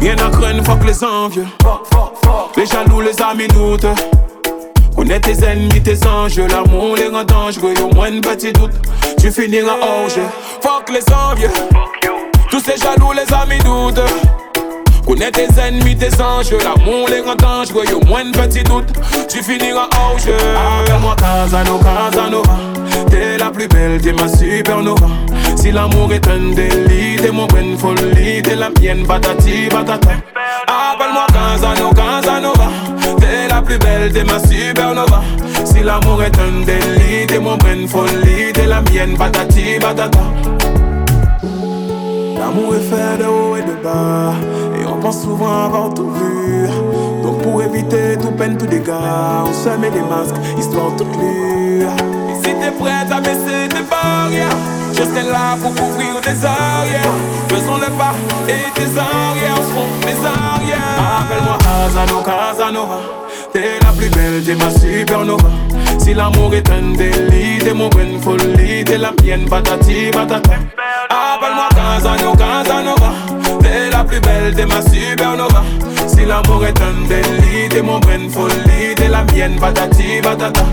Rien 0.00 0.14
à 0.14 0.30
craindre, 0.30 0.64
fuck 0.64 0.84
les 0.84 1.04
envieux. 1.04 1.46
Les 2.56 2.66
jaloux, 2.66 3.00
les 3.00 3.20
amis 3.22 3.48
doutent. 3.48 3.86
Connais 4.94 5.20
tes 5.20 5.44
ennemis, 5.44 5.82
tes 5.82 6.06
anges, 6.06 6.38
l'amour 6.38 6.96
les 6.96 7.08
rend 7.08 7.24
dangereux, 7.24 7.74
au 7.82 7.94
moins 7.94 8.10
un 8.10 8.20
petit 8.20 8.52
doute, 8.52 8.72
tu 9.20 9.30
finiras 9.30 9.74
au 9.74 10.08
jeu. 10.08 10.22
Fuck 10.62 10.88
les 10.90 11.04
envieux, 11.12 11.50
tous 12.50 12.60
ces 12.60 12.78
jaloux, 12.78 13.12
les 13.12 13.30
amis 13.34 13.58
doutent. 13.58 14.00
Connais 15.06 15.30
tes 15.30 15.46
ennemis, 15.60 15.96
tes 15.96 16.20
anges, 16.20 16.50
l'amour 16.50 17.08
les 17.08 17.20
rend 17.20 17.36
dangereux, 17.36 17.84
au 17.94 18.04
moins 18.06 18.22
un 18.26 18.32
petit 18.32 18.64
doute, 18.64 18.92
tu 19.28 19.40
finiras 19.40 19.88
au 19.94 20.18
jeu. 20.18 20.34
Appelle-moi 20.34 21.14
Casanova, 21.16 22.10
Casanova, 22.10 22.56
t'es 23.08 23.38
la 23.38 23.50
plus 23.50 23.68
belle, 23.68 24.00
t'es 24.00 24.12
ma 24.12 24.26
supernova. 24.26 25.06
Si 25.54 25.70
l'amour 25.70 26.12
est 26.12 26.26
un 26.26 26.54
délit, 26.54 27.16
t'es 27.22 27.30
mon 27.30 27.46
bonne 27.46 27.78
folie, 27.78 28.42
t'es 28.42 28.56
la 28.56 28.68
mienne, 28.80 29.06
patati 29.06 29.68
patata. 29.70 30.10
Appelle-moi 30.66 31.26
Casanova, 31.32 31.94
Casanova, 31.94 32.68
t'es 33.20 33.48
la 33.48 33.62
plus 33.62 33.78
belle, 33.78 34.12
t'es 34.12 34.24
ma 34.24 34.40
supernova. 34.40 35.22
Si 35.64 35.84
l'amour 35.84 36.22
est 36.24 36.36
un 36.36 36.64
délit, 36.64 37.26
t'es 37.28 37.38
mon 37.38 37.56
bonne 37.56 37.86
folie, 37.86 38.52
t'es 38.52 38.66
la 38.66 38.80
mienne, 38.80 39.16
patati 39.16 39.78
patata. 39.80 40.20
L'amour 42.38 42.74
est 42.74 42.80
fait 42.80 43.18
de 43.18 43.28
haut 43.28 43.56
et 43.56 43.62
de 43.62 43.82
bas, 43.82 44.34
souvent 45.12 45.64
avoir 45.66 45.94
tout 45.94 46.10
vu. 46.10 46.68
Donc 47.22 47.42
pour 47.42 47.62
éviter 47.62 48.16
tout 48.20 48.30
peine, 48.30 48.56
tout 48.56 48.66
dégât, 48.66 49.44
on 49.44 49.52
se 49.52 49.68
met 49.76 49.90
des 49.90 50.00
masques, 50.00 50.36
histoire 50.58 50.94
toute 50.96 51.14
lue. 51.16 51.86
Si 52.42 52.54
t'es 52.54 52.70
prête 52.70 53.10
à 53.10 53.20
baisser 53.20 53.68
tes 53.68 53.82
barrières, 53.82 54.56
je 54.92 55.02
serai 55.02 55.30
là 55.30 55.56
pour 55.60 55.74
couvrir 55.74 56.20
tes 56.22 56.44
arrières. 56.44 57.12
Faisons 57.48 57.76
le 57.76 57.90
pas 57.98 58.14
et 58.48 58.70
tes 58.74 58.98
arrières 58.98 59.62
seront 59.68 59.88
mes 60.04 60.18
arrières. 60.26 60.96
Appelle-moi 61.20 61.58
Casano, 61.58 62.22
Casanova. 62.22 62.98
T'es 63.52 63.78
la 63.82 63.92
plus 63.92 64.10
belle, 64.10 64.42
t'es 64.44 64.54
ma 64.54 64.70
supernova. 64.70 65.48
Si 65.98 66.14
l'amour 66.14 66.54
est 66.54 66.70
un 66.70 66.96
délit, 66.96 67.58
t'es 67.58 67.74
mon 67.74 67.88
bonne 67.88 68.20
folie, 68.20 68.84
t'es 68.84 68.98
la 68.98 69.12
mienne, 69.22 69.46
patati 69.48 70.10
patata. 70.12 70.50
Appelle-moi 71.10 71.68
Casano, 71.74 72.32
Casanova. 72.36 73.25
Plus 74.06 74.20
belle, 74.20 74.54
t'es 74.54 74.66
ma 74.66 74.80
supernova. 74.82 75.64
Si 76.06 76.24
l'amour 76.24 76.64
est 76.64 76.80
un 76.80 77.08
délit, 77.08 77.68
t'es 77.68 77.82
mon 77.82 77.98
bonne 77.98 78.30
folie, 78.30 78.94
t'es 78.94 79.08
la 79.08 79.24
mienne, 79.24 79.56
patati 79.58 80.20
patata. 80.22 80.64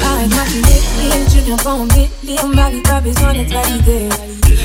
Arrête-moi 0.00 0.42
pas 2.84 3.00
besoin 3.00 3.32
d'être 3.32 3.54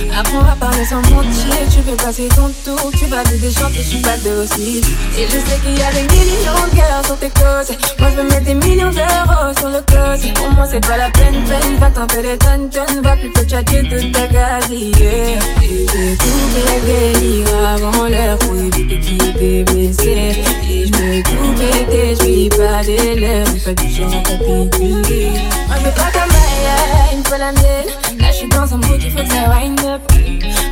validée 0.03 0.15
Apprends 0.17 0.45
à 0.51 0.55
parler 0.55 0.85
sans 0.85 1.01
mentir. 1.13 1.55
Tu 1.71 1.81
veux 1.81 1.95
passer 1.95 2.27
ton 2.29 2.49
tour, 2.63 2.91
tu 2.97 3.05
vas 3.05 3.23
te 3.23 3.35
déchanter, 3.35 3.77
je 3.77 3.81
suis 3.81 4.01
pas 4.01 4.17
docile 4.17 4.83
Et 5.17 5.25
je 5.25 5.31
sais 5.31 5.59
qu'il 5.63 5.77
y 5.77 5.81
a 5.81 5.91
des 5.91 6.03
millions 6.03 6.67
de 6.71 6.75
cœurs 6.75 7.05
sur 7.05 7.17
tes 7.17 7.29
côtes 7.29 7.77
Moi 7.99 8.09
je 8.11 8.15
veux 8.21 8.27
mettre 8.27 8.45
des 8.45 8.53
millions 8.53 8.91
d'euros 8.91 9.53
sur 9.57 9.69
le 9.69 9.79
côté. 9.79 10.33
Pour 10.33 10.51
moi 10.51 10.65
c'est 10.69 10.85
pas 10.85 10.97
la 10.97 11.09
peine, 11.09 11.43
peine. 11.47 11.77
Va 11.79 11.89
t'en 11.89 12.07
faire 12.07 12.21
des 12.21 12.37
tonnes, 12.37 12.69
tonnes. 12.69 13.01
Va 13.01 13.15
plutôt 13.15 13.43
tchatcher 13.43 13.83
toute 13.83 14.11
ta 14.11 14.27
gazière 14.27 15.39
Et 15.63 15.85
j'ai 15.91 16.17
tout 16.17 16.43
les 16.55 17.19
délires 17.21 17.69
avant 17.75 18.07
l'heure 18.07 18.37
Pour 18.39 18.55
éviter 18.55 18.99
qu'il 18.99 19.33
t'ait 19.33 19.63
blessé. 19.63 20.35
Et 20.69 20.85
je 20.85 20.91
me 20.91 21.23
tout 21.23 21.53
péter, 21.59 22.15
je 22.19 22.25
vis 22.25 22.49
pas 22.49 22.81
Je 22.83 23.63
pas 23.63 23.73
du 23.73 23.89
genre 23.89 24.07
à 24.07 24.37
Moi 24.37 25.77
je 25.77 25.83
veux 25.83 25.91
pas 25.91 26.11
ta 26.11 26.25
maille, 26.27 27.13
il 27.13 27.23
faut 27.27 27.37
la 27.37 27.51
mienne 27.51 28.12
suis 28.43 28.49
dans 28.49 28.73
un 28.73 28.77
mood, 28.77 29.01
il 29.01 29.11
faut 29.11 29.23
que 29.23 29.29
ça 29.29 29.49
wind 29.49 29.79
up. 29.85 30.01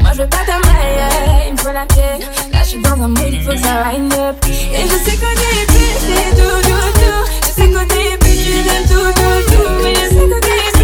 Moi 0.02 0.12
je 0.14 0.22
veux 0.22 0.28
pas 0.28 0.44
ta 0.46 0.60
maille, 0.60 1.48
il 1.48 1.54
me 1.54 1.58
faut 1.58 1.72
la 1.72 1.86
tienne 1.86 2.20
Là 2.52 2.60
je 2.64 2.70
suis 2.70 2.82
dans 2.82 2.92
un 2.92 3.08
mood, 3.08 3.30
il 3.32 3.44
faut 3.44 3.52
que 3.52 3.58
ça 3.58 3.84
wind 3.84 4.14
up. 4.14 4.36
Et 4.46 4.82
je 4.82 5.10
sais 5.10 5.18
que 5.18 5.32
t'es 5.40 5.66
plus, 5.68 5.94
c'est 6.00 6.36
tout, 6.36 6.62
tout, 6.64 6.92
tout 7.00 7.24
Je 7.44 7.52
sais 7.52 7.70
que 7.70 7.84
t'es 7.86 8.18
plus, 8.18 8.38
tu 8.38 8.94
tout, 8.94 9.12
tout, 9.14 9.56
tout. 9.56 9.84
Mais 9.84 9.96
je 9.96 10.10
sais 10.10 10.28
que 10.28 10.40
t'es 10.42 10.81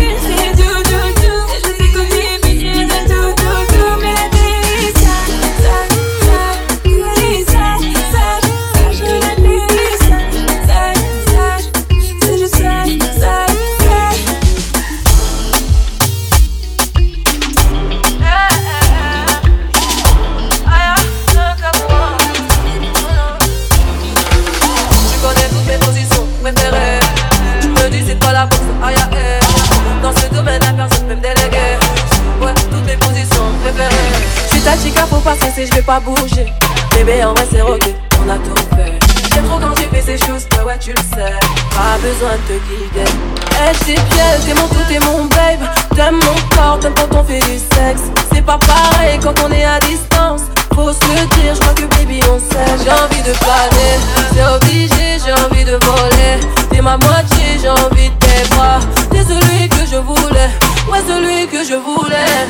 pas 35.27 35.35
stresser, 35.35 35.65
je 35.65 35.73
vais 35.75 35.81
pas 35.81 35.99
bouger. 35.99 36.45
Bébé, 36.91 37.23
en 37.25 37.33
vrai, 37.33 37.45
c'est 37.51 37.61
ok, 37.61 37.83
on 38.23 38.29
a 38.29 38.37
tout 38.37 38.55
fait. 38.75 38.93
J'aime 39.33 39.43
trop 39.43 39.59
quand 39.59 39.73
tu 39.75 39.83
fais 39.93 40.01
ces 40.01 40.17
choses, 40.17 40.47
ouais, 40.57 40.63
ouais, 40.63 40.79
tu 40.79 40.91
le 40.91 40.97
sais. 40.97 41.33
Pas 41.75 41.97
besoin 42.01 42.31
de 42.31 42.43
te 42.47 42.57
guider. 42.67 43.11
Eh, 43.51 43.75
j't'ai 43.75 43.95
piège, 43.95 44.45
t'es 44.45 44.53
mon 44.53 44.67
tout, 44.69 44.85
t'es 44.87 44.99
mon 44.99 45.25
babe. 45.25 45.67
T'aimes 45.95 46.15
mon 46.15 46.55
corps, 46.55 46.79
t'aimes 46.79 46.93
quand 46.95 47.19
on 47.19 47.23
fait 47.25 47.39
du 47.39 47.57
sexe. 47.57 48.03
C'est 48.33 48.41
pas 48.41 48.57
pareil 48.57 49.19
quand 49.21 49.33
on 49.45 49.51
est 49.51 49.65
à 49.65 49.79
distance. 49.81 50.43
Faut 50.73 50.93
se 50.93 51.07
le 51.11 51.25
dire, 51.41 51.55
je 51.55 51.59
crois 51.59 51.73
que 51.73 51.85
baby 51.97 52.21
on 52.31 52.37
sait 52.37 52.83
J'ai 52.83 52.91
envie 52.91 53.23
de 53.23 53.33
planer, 53.39 53.97
c'est 54.31 54.45
obligé, 54.45 55.17
j'ai 55.25 55.33
envie 55.33 55.65
de 55.65 55.71
voler 55.71 56.39
T'es 56.69 56.81
ma 56.81 56.97
moitié, 56.97 57.57
j'ai 57.59 57.69
envie 57.69 58.11
de 58.11 58.15
tes 58.19 58.47
bras 58.51 58.77
T'es 59.09 59.23
celui 59.23 59.67
que 59.69 59.87
je 59.91 59.97
voulais, 59.97 60.51
ouais 60.91 60.99
celui 61.07 61.47
que 61.47 61.65
je 61.67 61.73
voulais 61.73 62.45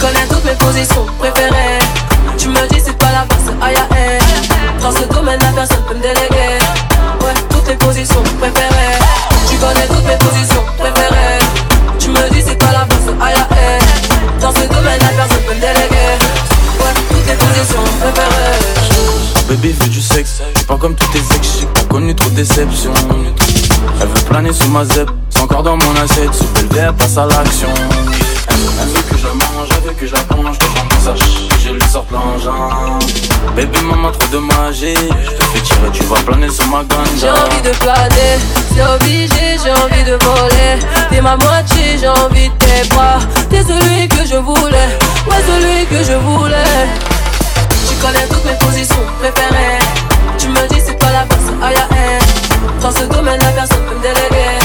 connais 0.00 0.26
toutes 0.28 0.44
mes 0.44 0.54
positions 0.54 1.06
préférées. 1.18 1.80
Tu 2.38 2.48
me 2.48 2.68
dis 2.68 2.80
c'est 2.84 2.96
pas 2.98 3.10
la 3.12 3.24
base, 3.24 3.52
aïe 3.62 3.76
aïe 3.76 4.18
Dans 4.80 4.92
ce 4.92 5.04
domaine 5.12 5.40
la 5.40 5.52
personne 5.52 5.82
peut 5.88 5.94
me 5.94 6.02
déléguer. 6.02 6.58
Ouais, 7.22 7.34
toutes 7.50 7.68
les 7.68 7.76
positions 7.76 8.22
préférées. 8.38 8.98
Tu 9.48 9.56
connais 9.56 9.86
toutes 9.86 10.06
mes 10.06 10.16
positions 10.16 10.64
préférées. 10.78 11.40
Tu 11.98 12.08
me 12.10 12.30
dis 12.30 12.42
c'est 12.46 12.58
pas 12.58 12.72
la 12.72 12.84
base, 12.84 13.08
aïe 13.20 13.34
aïe 13.34 13.80
Dans 14.40 14.52
ce 14.52 14.66
domaine 14.68 15.00
la 15.00 15.24
personne 15.24 15.42
peut 15.46 15.54
me 15.54 15.60
déléguer. 15.60 16.12
Ouais, 16.80 16.94
toutes 17.10 17.26
les 17.26 17.34
positions 17.34 17.82
préférées. 18.00 18.86
Baby 19.48 19.72
veut 19.72 19.88
du 19.88 20.00
sexe, 20.00 20.42
je 20.56 20.64
pas 20.64 20.76
comme 20.76 20.96
tous 20.96 21.06
tes 21.12 21.20
ex, 21.34 21.60
j'ai 21.60 21.66
pas 21.66 21.82
connu 21.88 22.14
trop 22.16 22.30
de. 22.30 22.40
Elle 24.00 24.08
veut 24.08 24.24
planer 24.28 24.52
sous 24.52 24.68
ma 24.68 24.84
zep, 24.84 25.08
c'est 25.30 25.40
encore 25.40 25.62
dans 25.62 25.76
mon 25.76 25.96
assiette, 25.96 26.34
sous 26.34 26.44
le 26.60 26.92
passe 26.92 27.16
à 27.16 27.26
l'action. 27.26 27.68
Que 29.98 30.06
je 30.06 30.12
la 30.12 30.20
veut 30.20 30.26
que 30.28 31.58
je 31.58 31.68
la 31.68 31.72
le 31.72 31.80
sorte 31.90 32.10
l'engin. 32.10 32.98
Baby 33.56 33.80
maman 33.80 34.10
trop 34.10 34.28
de 34.30 34.38
magie, 34.38 34.94
je 34.94 35.30
te 35.30 35.42
fais 35.44 35.60
tirer, 35.60 35.90
tu 35.90 36.02
vas 36.04 36.16
planer 36.16 36.50
sur 36.50 36.66
ma 36.66 36.84
ganja. 36.84 37.02
J'ai 37.18 37.30
envie 37.30 37.62
de 37.62 37.70
planer, 37.78 38.36
c'est 38.74 38.84
obligé, 38.84 39.56
j'ai 39.64 39.72
envie 39.72 40.04
de 40.04 40.18
voler. 40.22 40.84
T'es 41.10 41.22
ma 41.22 41.36
moitié, 41.36 41.96
j'ai 41.98 42.08
envie 42.08 42.50
de 42.50 42.54
tes 42.58 42.88
bras. 42.90 43.20
T'es 43.48 43.62
celui 43.62 44.06
que 44.08 44.26
je 44.26 44.36
voulais, 44.36 44.88
ouais 45.28 45.42
celui 45.46 45.86
que 45.86 46.04
je 46.04 46.16
voulais. 46.18 46.86
Tu 47.88 47.94
connais 47.96 48.26
toutes 48.28 48.44
mes 48.44 48.58
positions 48.58 49.02
préférées. 49.18 49.78
Tu 50.36 50.48
me 50.48 50.68
dis 50.68 50.82
c'est 50.84 50.98
pas 50.98 51.10
la 51.10 51.24
base, 51.24 51.52
aïe 51.62 51.74
aïe 51.74 52.18
Dans 52.82 52.92
ce 52.92 53.04
domaine 53.04 53.40
la 53.40 53.50
personne 53.50 53.82
peut 53.88 53.94
me 53.94 54.02
déléguer. 54.02 54.58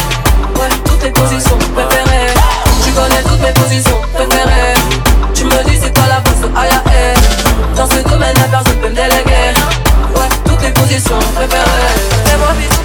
Ouais, 0.59 0.67
toutes 0.83 1.03
les 1.03 1.11
positions 1.11 1.57
préférées. 1.73 2.33
Tu 2.83 2.91
connais 2.91 3.23
toutes 3.23 3.41
mes 3.41 3.53
positions 3.53 4.01
préférées 4.13 4.80
me 5.51 5.79
c'est 5.81 5.93
pas 5.93 6.07
la 6.07 6.19
base, 6.19 6.43
aïe 6.55 6.69
aïe. 6.85 7.15
Dans 7.75 7.87
ce 7.87 8.01
domaine 8.07 8.35
la 8.35 8.47
personne 8.47 8.77
peut 8.81 8.89
me 8.89 8.95
déléguer. 8.95 9.53
Ouais, 10.15 10.29
toutes 10.45 10.61
les 10.61 10.71
positions 10.71 11.19
préférées. 11.35 11.95
Fais-moi 12.25 12.53
bisous 12.57 12.80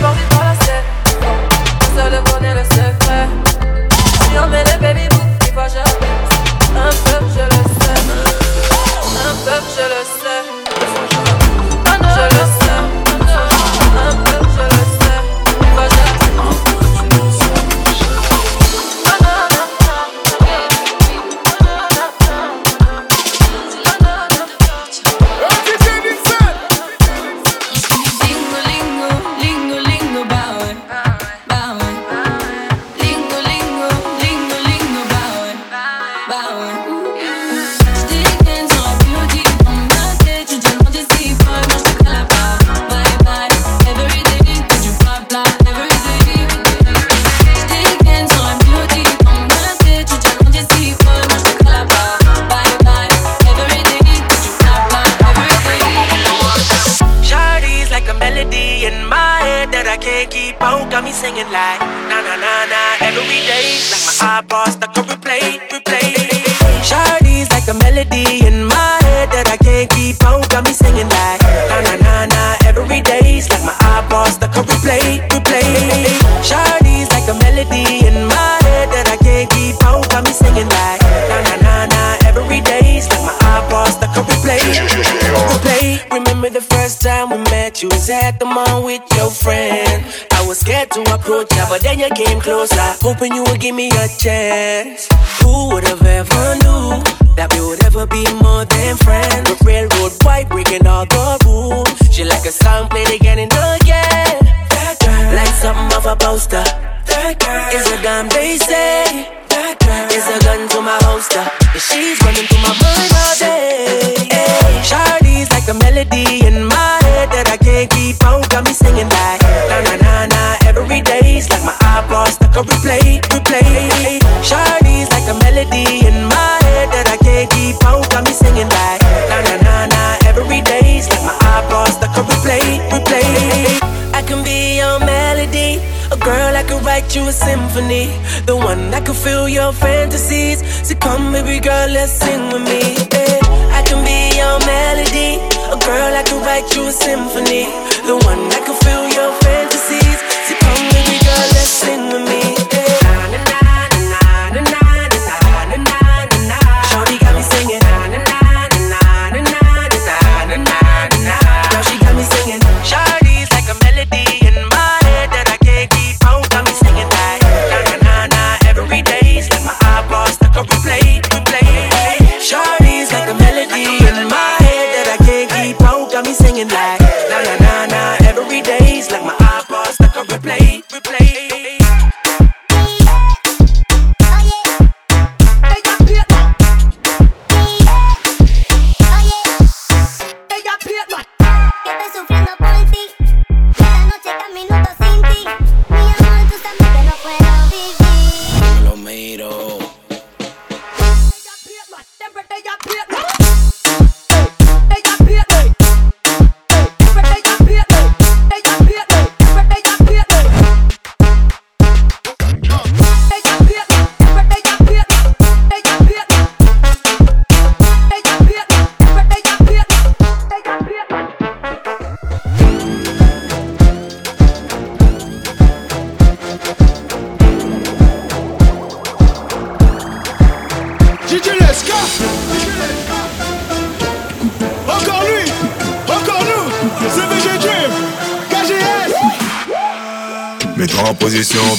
symphony, 137.77 138.07
the 138.47 138.57
one 138.57 138.91
that 138.91 139.05
can 139.05 139.15
fill 139.15 139.49
your 139.49 139.73
fantasies. 139.73 140.63
So 140.87 140.95
come, 140.97 141.33
baby 141.33 141.61
girl, 141.61 141.89
let's 141.89 142.13
sing 142.13 142.49
with 142.49 142.65
me. 142.65 142.81
Yeah. 143.13 143.41
I 143.77 143.83
can 143.85 144.01
be 144.05 144.37
your 144.37 144.59
melody, 144.65 145.37
a 145.69 145.77
girl 145.85 146.13
I 146.17 146.23
can 146.25 146.41
write 146.43 146.75
you 146.75 146.87
a 146.87 146.93
symphony, 146.93 147.65
the 148.07 148.17
one 148.25 148.49
that 148.49 148.63
can 148.65 148.77
fill 148.81 149.06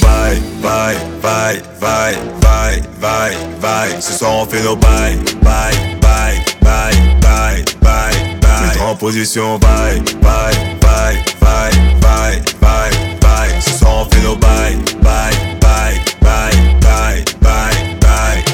bails, 0.08 0.42
bails, 0.62 0.98
bails, 1.22 1.62
bails, 1.80 2.18
bails, 2.40 2.82
bails, 3.00 3.36
bails. 3.60 4.02
Ce 4.02 4.12
soir 4.12 4.32
on 4.42 4.46
fait 4.46 4.62
nos 4.62 4.76
bails, 4.76 5.18
bails, 5.42 5.98
bails, 6.00 6.40
bails, 6.62 6.96
bails, 7.20 7.64
bails, 7.80 8.14
bails. 8.40 8.66
Mets-toi 8.66 8.86
en 8.86 8.96
position, 8.96 9.58
bails, 9.58 10.02
bails, 10.22 10.56
bails, 10.80 11.22
bails, 11.40 11.76
bails, 12.00 12.42
bails, 12.60 13.18
bails. 13.20 13.60
Ce 13.60 13.78
soir 13.78 13.98
on 13.98 14.04
fait 14.10 14.22
nos 14.22 14.36
bails, 14.36 14.78
bails, 15.02 15.36
bails, 15.60 16.00
bails, 16.20 16.56
bails, 16.80 17.24
bails, 17.40 17.98
bails. 18.00 18.44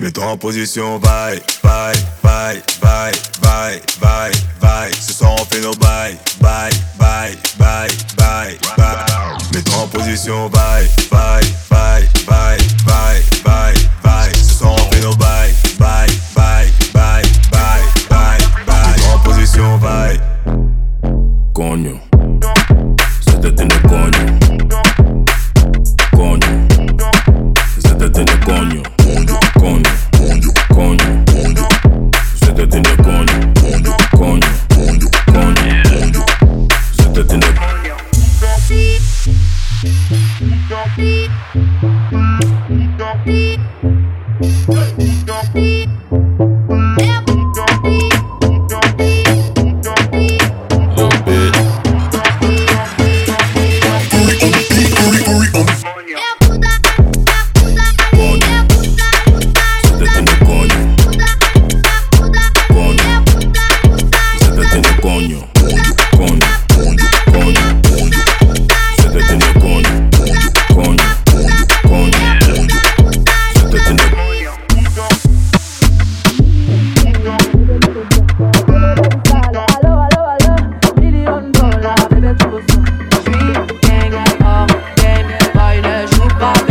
Mets-toi 0.00 0.26
en 0.26 0.36
position, 0.38 0.98
bye, 0.98 1.42
bye 1.62 2.19
bye, 2.40 2.62
bye, 2.80 3.12
bye, 3.42 3.80
bye, 4.00 4.32
bye. 4.60 4.90
Ce 4.92 5.12
soir 5.12 5.32
on 5.38 5.44
fait 5.44 5.60
nos 5.60 5.74
bye, 5.74 6.16
bye, 6.40 6.70
bye, 6.98 7.36
bye, 7.58 7.88
bye, 8.16 8.58
bye. 8.76 9.36
Mets-toi 9.52 9.82
en 9.82 9.88
position, 9.88 10.48
bye, 10.48 10.88
bye, 11.10 11.42
bye, 11.70 12.08
bye, 12.26 12.56
bye, 12.86 13.22
bye, 13.44 13.74
bye. 14.02 14.32
Ce 14.34 14.54
soir 14.54 14.72
on 14.72 14.90
fait 14.90 15.00
nos 15.02 15.14
bye, 15.16 15.52
bye, 15.78 16.06
bye, 16.34 16.70
bye, 16.94 17.22
bye, 17.52 17.82
bye, 18.10 18.38
bye. 18.66 18.86
Mets-toi 18.88 19.14
en 19.14 19.18
position, 19.22 19.78
bye. 19.78 20.18
Coño. 21.52 21.99
body. 86.40 86.69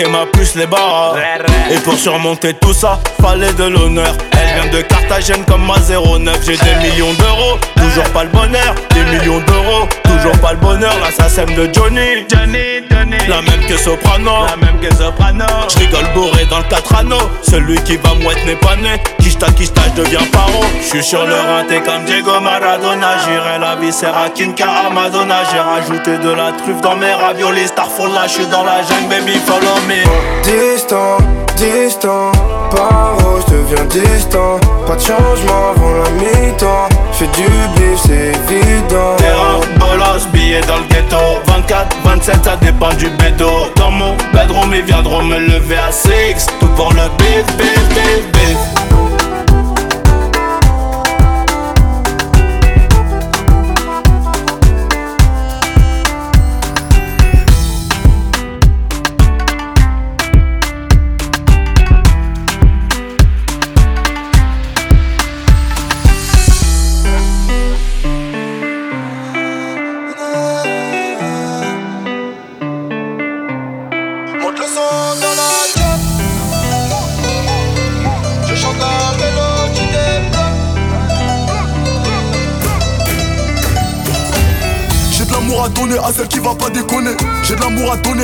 Et 0.00 0.08
ma 0.08 0.26
puce, 0.26 0.54
les 0.54 0.66
barres. 0.66 1.16
Et 1.70 1.78
pour 1.78 1.94
surmonter 1.94 2.54
tout 2.54 2.72
ça, 2.72 3.00
fallait 3.20 3.52
de 3.52 3.64
l'honneur. 3.64 4.14
Elle 4.32 4.60
vient 4.60 4.72
de 4.72 4.82
Carthagène 4.82 5.44
comme 5.44 5.66
ma 5.66 5.78
09. 5.78 6.38
J'ai 6.44 6.56
des 6.56 6.88
millions 6.88 7.12
d'euros, 7.14 7.58
toujours 7.76 8.10
pas 8.12 8.24
le 8.24 8.30
bonheur. 8.30 8.74
Des 8.90 9.04
millions 9.04 9.40
d'euros, 9.40 9.88
toujours 10.04 10.38
pas 10.40 10.52
le 10.52 10.58
bonheur. 10.58 10.94
L'assassin 11.02 11.44
de 11.44 11.68
Johnny. 11.72 12.24
Johnny, 12.28 12.86
Johnny. 12.90 13.16
La 13.28 13.42
même 13.42 13.66
que 13.68 13.76
Soprano. 13.76 14.46
La 14.46 14.56
même 14.56 14.78
que 14.80 14.94
Soprano. 14.94 15.44
J'rigole 15.68 16.08
bourré 16.14 16.44
dans 16.46 16.58
le 16.58 16.64
4 16.64 16.94
anneaux. 16.96 17.30
Celui 17.42 17.76
qui 17.82 17.96
va 17.96 18.14
mouette 18.14 18.44
n'est 18.46 18.56
pas 18.56 18.76
né. 18.76 19.00
Kishta, 19.40 19.52
kishta, 19.54 19.80
je 19.96 20.02
deviens 20.02 20.26
paro. 20.32 20.62
J'suis 20.82 21.02
sur 21.02 21.24
le 21.24 21.34
rinté 21.34 21.80
comme 21.80 22.04
Diego 22.04 22.40
Maradona. 22.40 23.16
J'irai 23.24 23.58
la 23.58 23.74
viscère 23.74 24.14
à 24.14 24.28
Kinka 24.28 24.66
à 24.66 24.90
Madonna. 24.90 25.36
J'ai 25.50 25.58
rajouté 25.58 26.18
de 26.18 26.28
la 26.28 26.52
truffe 26.52 26.82
dans 26.82 26.94
mes 26.96 27.14
raviolis. 27.14 27.68
Starfall 27.68 28.12
là, 28.12 28.26
j'suis 28.26 28.46
dans 28.48 28.64
la 28.64 28.82
jungle, 28.82 29.08
baby, 29.08 29.38
follow 29.46 29.80
me. 29.88 30.04
Distant, 30.44 31.16
distant, 31.56 32.32
paro, 32.70 33.40
je 33.46 33.54
deviens 33.54 33.84
distant. 33.86 34.60
Pas 34.86 34.96
de 34.96 35.00
changement 35.00 35.70
avant 35.74 35.94
la 36.02 36.10
mi-temps. 36.10 36.88
Fais 37.12 37.26
du 37.28 37.48
bif, 37.76 37.98
c'est 38.04 38.32
évident. 38.52 39.16
Terrain, 39.16 39.60
bolos, 39.78 40.26
billets 40.34 40.60
dans 40.68 40.76
le 40.76 40.84
ghetto 40.84 41.16
24, 41.46 41.96
27, 42.04 42.44
ça 42.44 42.56
dépend 42.56 42.92
du 42.94 43.08
bédo 43.08 43.50
Dans 43.76 43.90
mon 43.90 44.14
bedroom, 44.34 44.74
ils 44.74 44.82
viendront 44.82 45.22
me 45.22 45.38
lever 45.38 45.76
à 45.76 45.92
6 45.92 46.46
Tout 46.58 46.66
pour 46.68 46.92
le 46.92 47.08
bif, 47.18 47.46
bif, 47.56 47.88
bif, 47.88 48.32
bif 48.32 48.69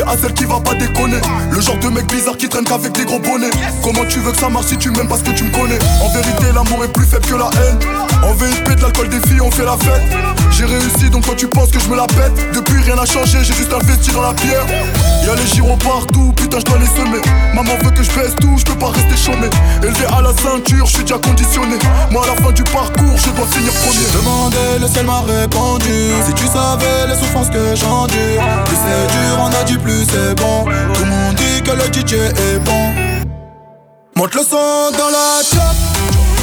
à 0.02 0.16
celle 0.16 0.32
qui 0.34 0.44
va 0.44 0.60
pas 0.60 0.74
déconner. 0.74 1.20
Le 1.50 1.60
genre 1.60 1.78
de 1.78 1.88
mec 1.88 2.06
bizarre 2.06 2.36
qui 2.36 2.48
traîne 2.48 2.64
qu'avec 2.64 2.92
des 2.92 3.04
gros 3.04 3.18
bonnets. 3.18 3.50
Comment 3.82 4.04
tu 4.08 4.18
veux 4.20 4.32
que 4.32 4.38
ça 4.38 4.48
marche 4.48 4.66
si 4.66 4.76
tu 4.76 4.90
m'aimes 4.90 5.08
parce 5.08 5.22
que 5.22 5.30
tu 5.30 5.44
me 5.44 5.50
connais? 5.50 5.78
En 6.02 6.08
vérité, 6.10 6.46
l'amour 6.54 6.84
est 6.84 6.92
plus 6.92 7.06
faible 7.06 7.26
que 7.26 7.34
la 7.34 7.50
haine. 7.60 7.78
En 8.22 8.32
VIP, 8.34 8.76
de 8.76 8.82
l'alcool 8.82 9.08
des 9.08 9.20
filles, 9.28 9.40
on 9.40 9.50
fait 9.50 9.64
la 9.64 9.76
fête. 9.76 10.02
J'ai 10.50 10.64
réussi 10.64 11.10
donc 11.10 11.24
toi 11.24 11.34
tu 11.36 11.48
penses 11.48 11.70
que 11.70 11.78
je 11.78 11.88
me 11.88 11.96
la 11.96 12.06
pète. 12.06 12.32
Depuis 12.54 12.80
rien 12.82 12.96
n'a 12.96 13.04
changé, 13.04 13.38
j'ai 13.42 13.54
juste 13.54 13.72
investi 13.72 14.10
dans 14.12 14.22
la 14.22 14.32
pierre. 14.32 14.64
Y'a 15.26 15.34
les 15.34 15.46
gyros 15.46 15.76
partout, 15.78 16.32
putain 16.36 16.60
je 16.60 16.64
dois 16.66 16.78
les 16.78 16.86
semer. 16.86 17.20
Maman 17.52 17.72
veut 17.82 17.90
que 17.90 18.04
je 18.04 18.10
baisse 18.12 18.36
tout, 18.40 18.56
je 18.58 18.64
peux 18.64 18.78
pas 18.78 18.90
rester 18.90 19.16
chômé. 19.16 19.48
Élevé 19.82 20.06
à 20.16 20.22
la 20.22 20.32
ceinture, 20.32 20.86
je 20.86 20.92
suis 20.92 21.02
déjà 21.02 21.18
conditionné. 21.18 21.78
Moi 22.12 22.22
à 22.22 22.28
la 22.28 22.34
fin 22.40 22.52
du 22.52 22.62
parcours, 22.62 23.16
je 23.16 23.30
dois 23.30 23.46
finir 23.46 23.72
premier. 23.72 24.06
J'ai 24.06 24.18
demandé, 24.18 24.56
le 24.80 24.86
ciel 24.86 25.04
m'a 25.04 25.22
répondu 25.22 26.12
Si 26.24 26.32
tu 26.34 26.46
savais 26.46 27.08
les 27.08 27.16
souffrances 27.16 27.50
que 27.50 27.74
j'endure 27.74 28.42
Plus 28.66 28.76
c'est 28.76 29.06
dur, 29.18 29.36
on 29.40 29.60
a 29.60 29.64
dit 29.64 29.78
plus 29.78 30.04
c'est 30.08 30.36
bon 30.36 30.64
Tout 30.94 31.04
le 31.04 31.10
monde 31.10 31.34
dit 31.34 31.60
que 31.62 31.72
le 31.72 31.86
DJ 31.92 32.14
est 32.14 32.58
bon 32.60 32.92
Monte 34.14 34.34
le 34.34 34.42
son 34.42 34.92
dans 34.96 35.10
la 35.10 35.42
chop 35.42 35.76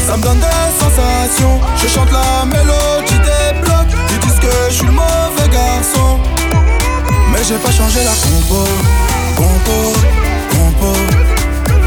Ça 0.06 0.18
me 0.18 0.24
donne 0.24 0.40
des 0.40 0.84
sensations 0.84 1.58
Je 1.78 1.88
chante 1.88 2.12
la 2.12 2.46
mélodie 2.46 3.20
des 3.20 3.62
blocs 3.62 3.96
Ils 4.12 4.20
disent 4.20 4.40
que 4.40 4.70
je 4.70 4.74
suis 4.74 4.86
le 4.86 4.92
mauvais 4.92 5.50
garçon 5.50 6.20
Mais 7.34 7.44
j'ai 7.44 7.58
pas 7.58 7.72
changé 7.72 8.00
la 8.04 8.12
compo. 8.12 8.64
Compo, 9.36 9.94
compo. 10.52 10.94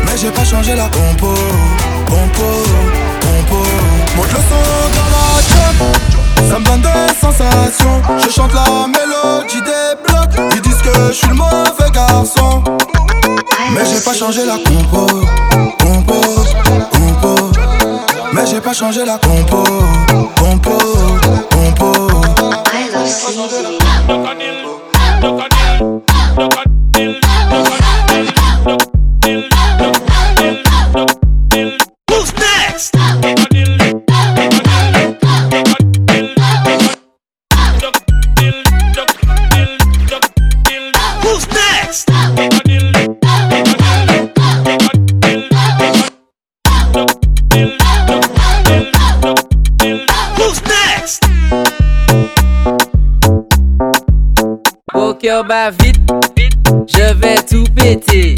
Mais 0.05 0.17
j'ai 0.21 0.31
pas 0.31 0.45
changé 0.45 0.75
la 0.75 0.89
compo. 0.89 1.35
Compo, 2.07 2.49
compo. 3.21 3.63
Monte 4.17 4.33
le 4.33 4.43
son 4.49 4.63
dans 4.97 5.09
la 5.15 5.43
chop 5.49 5.97
ça 6.51 6.59
me 6.61 6.65
donne 6.65 6.83
des 6.83 7.15
sensations. 7.21 8.03
Je 8.19 8.31
chante 8.31 8.53
la 8.55 8.87
mélodie 8.87 9.63
des 9.63 9.97
blocs. 10.07 10.51
Ils 10.55 10.61
disent 10.61 10.83
que 10.83 11.09
je 11.09 11.13
suis 11.13 11.29
le 11.29 11.35
mauvais 11.35 11.91
garçon. 11.93 12.63
Mais 13.73 13.85
j'ai 13.85 14.01
pas 14.01 14.15
changé 14.15 14.43
la 14.45 14.57
compo. 14.59 15.07
Compo, 15.81 16.21
compo. 16.93 17.53
Mais 18.33 18.47
j'ai 18.47 18.61
pas 18.61 18.75
changé 18.75 19.05
la 19.05 19.19
Compo, 19.19 19.65
compo 20.39 20.79
Bat 55.47 55.71
vite, 55.71 56.01
je 56.89 57.15
vais 57.15 57.37
tout 57.43 57.65
péter. 57.75 58.35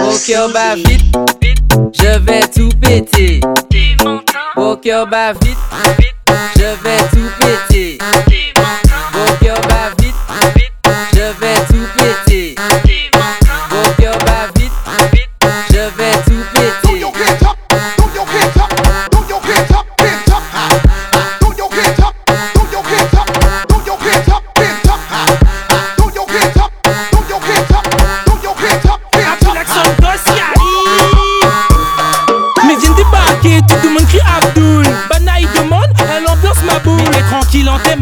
Au 0.00 0.12
cœur 0.26 0.52
bat 0.52 0.74
vite, 0.74 1.14
je 1.92 2.18
vais 2.18 2.40
tout 2.48 2.70
péter. 2.80 3.40
Au 4.56 4.76
cœur 4.76 5.06
bat 5.06 5.32
vite, 5.34 5.56
je 6.56 6.62
vais 6.82 6.98
tout 7.12 7.30
péter. 7.38 7.98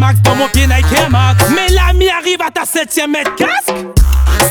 Max 0.03 0.21
dans 0.23 0.35
mon 0.35 0.49
pied 0.49 0.67
Nike 0.67 0.93
Air 0.97 1.11
Max. 1.11 1.45
Mais 1.55 1.73
l'ami 1.73 2.11
arrive 2.11 2.43
à 2.43 2.51
ta 2.51 2.63
7ème 2.63 3.13
mètre 3.13 3.35
casque. 3.37 3.73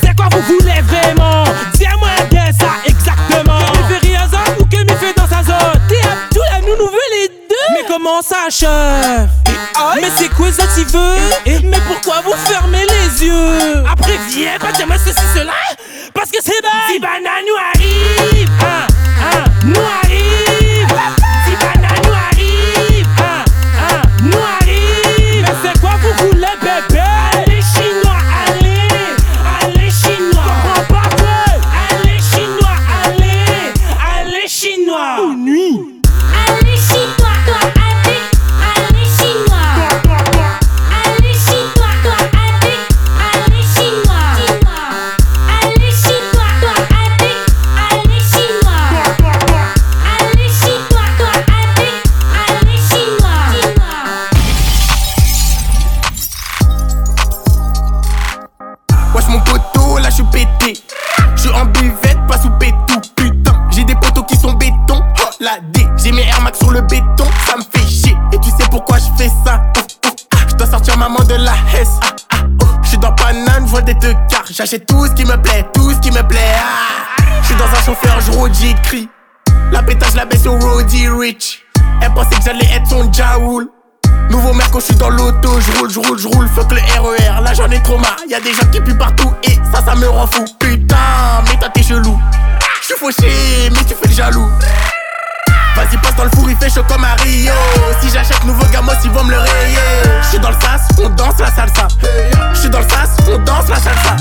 C'est 0.01 0.15
quoi 0.15 0.27
vous 0.31 0.41
voulez 0.43 0.81
vraiment? 0.83 1.43
Dis-moi 1.73 2.09
bien 2.29 2.51
ça 2.57 2.71
exactement. 2.85 3.59
Que 3.89 4.07
fait 4.07 4.15
hasard 4.15 4.55
ou 4.59 4.65
que 4.65 4.77
me 4.77 4.97
fait 4.97 5.13
dans 5.13 5.27
sa 5.27 5.43
zone? 5.43 5.81
T'es 5.89 5.97
Abdul, 5.97 6.41
à 6.55 6.61
nous 6.61 6.77
nous 6.77 6.91
les 7.11 7.27
deux. 7.27 7.67
Mais 7.73 7.85
comment 7.87 8.21
ça, 8.21 8.49
chef? 8.49 9.29
Mais 9.95 10.09
c'est 10.15 10.29
quoi 10.29 10.51
ça 10.51 10.63
tu 10.73 10.83
veux? 10.85 11.61
Mais 11.65 11.79
pourquoi 11.87 12.21
vous 12.23 12.35
fermez 12.45 12.85
les 12.85 13.25
yeux? 13.25 13.83
Après 13.91 14.17
viens 14.29 14.57
pas 14.57 14.71
dire 14.71 14.87
moi 14.87 14.95
ceci 14.97 15.25
cela? 15.35 15.53
Parce 16.13 16.29
que 16.29 16.37
c'est 16.41 16.61
bas 16.61 16.69
Si 16.91 16.99
Bana 16.99 17.41
nous 17.45 17.80
y 88.31 88.35
a 88.35 88.39
des 88.39 88.53
gens 88.53 88.65
qui 88.71 88.79
puent 88.79 88.97
partout 88.97 89.33
et 89.43 89.59
ça, 89.73 89.83
ça 89.85 89.93
me 89.93 90.07
rend 90.07 90.25
fou. 90.25 90.45
Putain, 90.57 90.95
mais 91.45 91.57
t'as 91.59 91.67
tes 91.67 91.83
chelou. 91.83 92.17
J'suis 92.81 92.95
fauché, 92.97 93.69
mais 93.71 93.83
tu 93.83 93.93
fais 93.93 94.07
le 94.07 94.13
jaloux. 94.13 94.49
Vas-y, 95.75 95.97
passe 95.97 96.15
dans 96.15 96.23
le 96.23 96.29
four, 96.29 96.49
il 96.49 96.55
fait 96.55 96.69
chaud 96.69 96.83
comme 96.87 97.03
un 97.03 97.13
Rio. 97.21 97.53
Si 97.99 98.09
j'achète 98.09 98.41
nouveau 98.45 98.63
gamos, 98.71 98.93
ils 99.03 99.11
vont 99.11 99.25
me 99.25 99.31
le 99.31 99.39
rayer. 99.39 100.21
J'suis 100.23 100.39
dans 100.39 100.49
le 100.49 100.55
sas, 100.61 100.87
on 100.97 101.09
danse 101.09 101.39
la 101.39 101.51
salsa. 101.51 101.89
J'suis 102.53 102.69
dans 102.69 102.79
le 102.79 102.87
sas, 102.87 103.17
on 103.29 103.37
danse 103.39 103.67
la 103.67 103.75
salsa. 103.75 104.15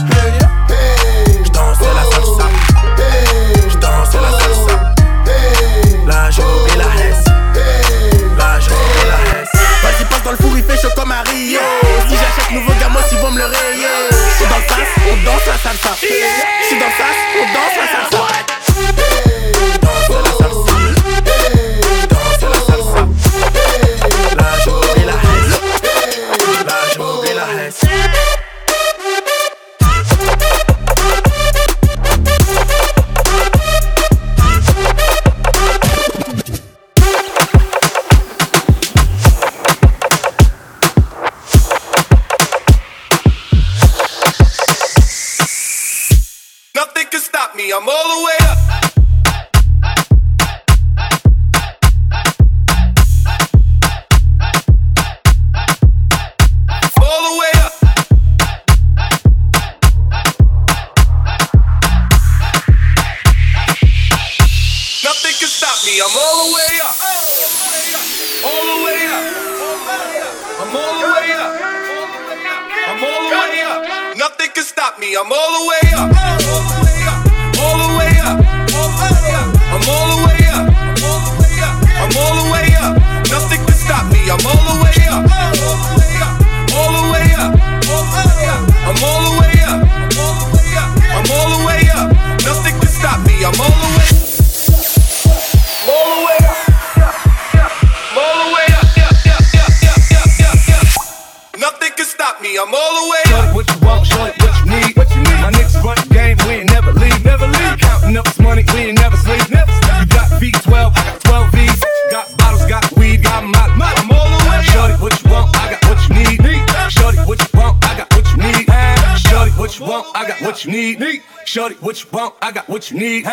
Sneak. 122.91 123.25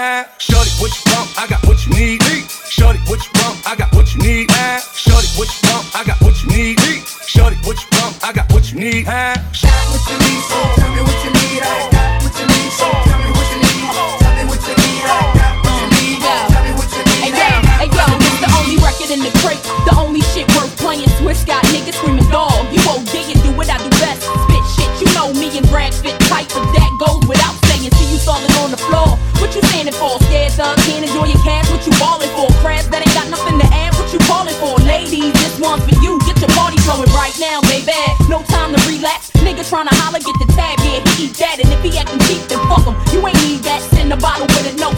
in 44.08 44.18
the 44.18 44.22
bottle 44.22 44.48
with 44.48 44.74
a 44.74 44.76
note. 44.80 44.97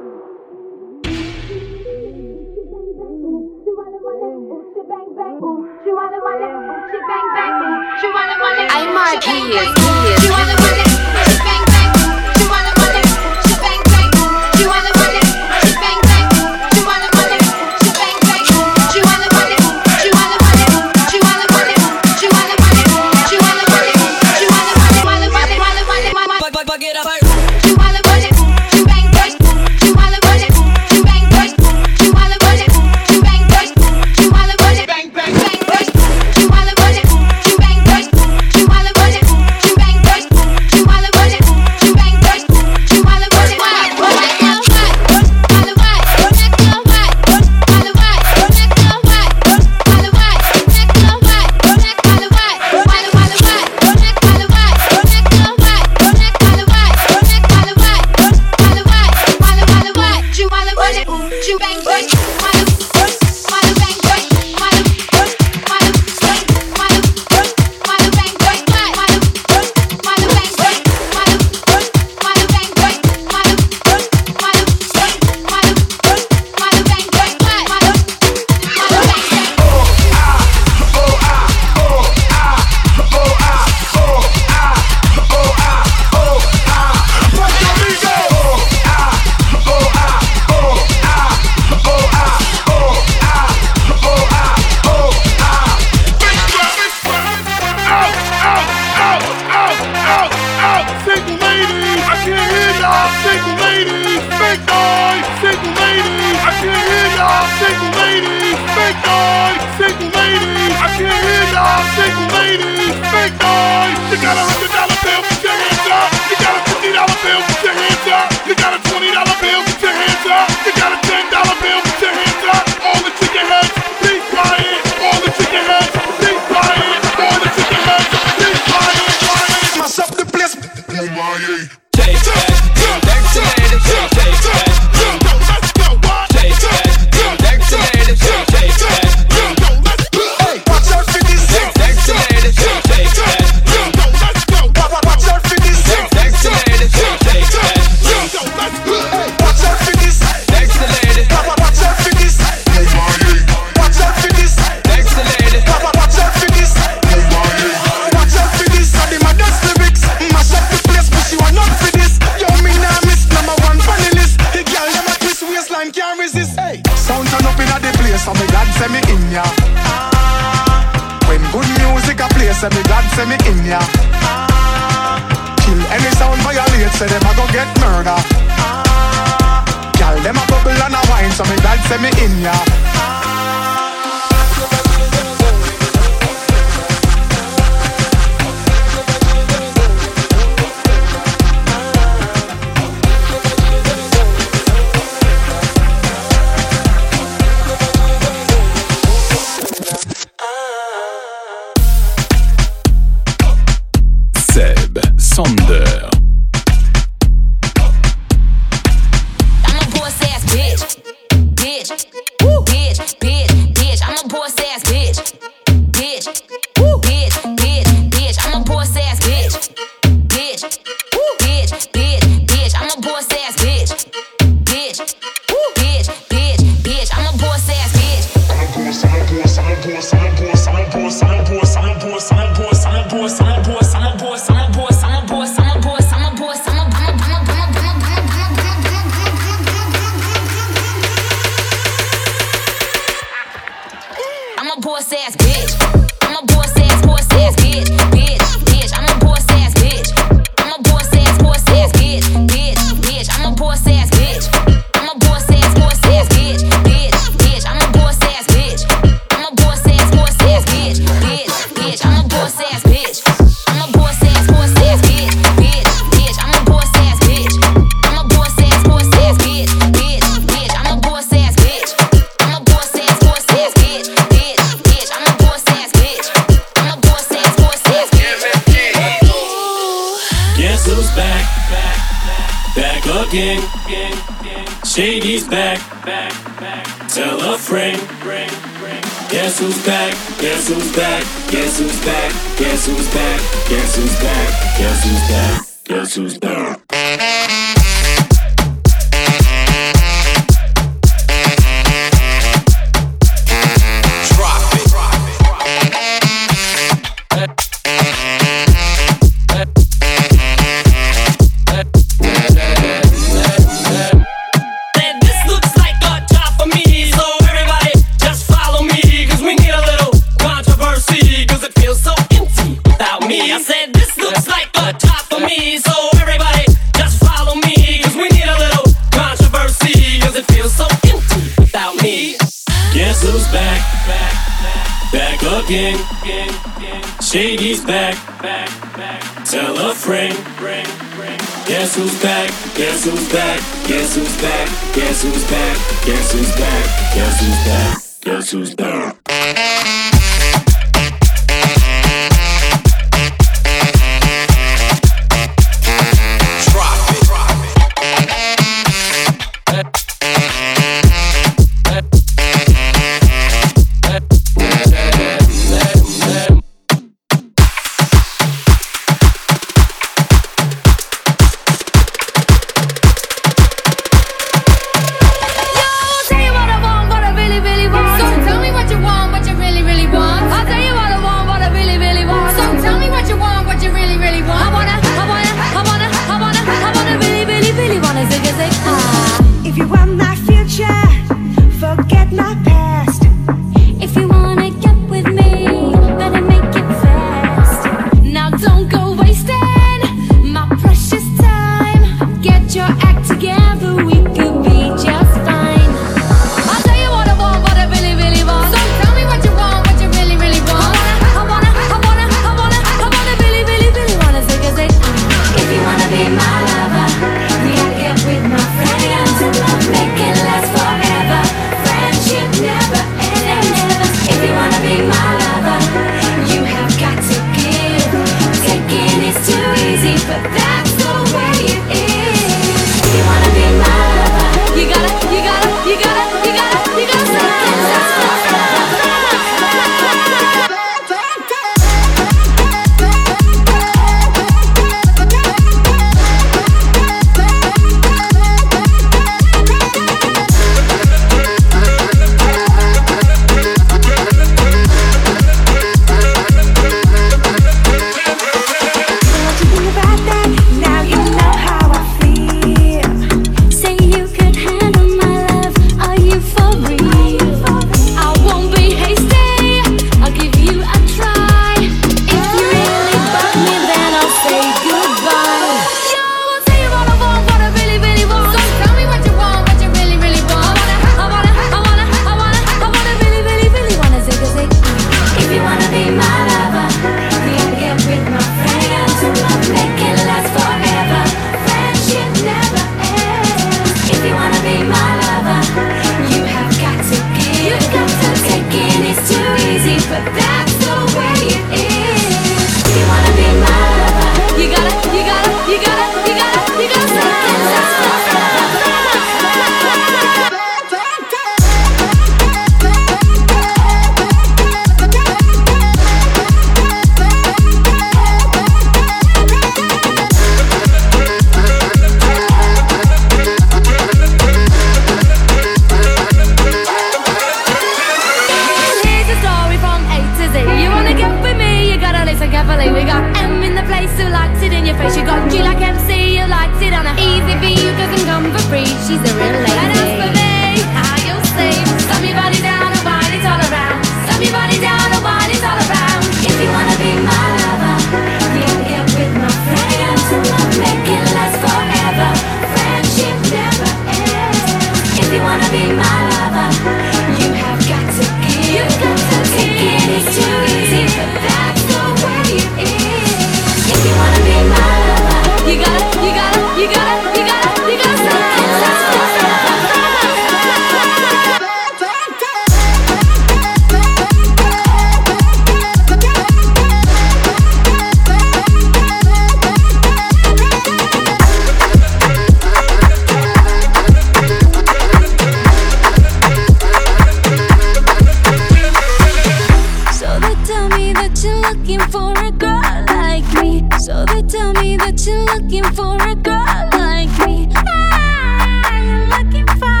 looking 591.68 592.00
for 592.10 592.32
a 592.44 592.50
girl 592.50 593.04
like 593.08 593.44
me. 593.60 593.84
So 593.98 594.24
they 594.26 594.42
tell 594.42 594.72
me 594.74 594.96
that 594.96 595.20
you're 595.26 595.44
looking 595.52 595.84
for 595.92 596.16
a 596.16 596.34
girl 596.34 596.88
like 596.92 597.32
me. 597.44 597.68
Ah, 597.76 598.96
you 598.96 599.18
looking 599.28 599.68
for 599.76 600.00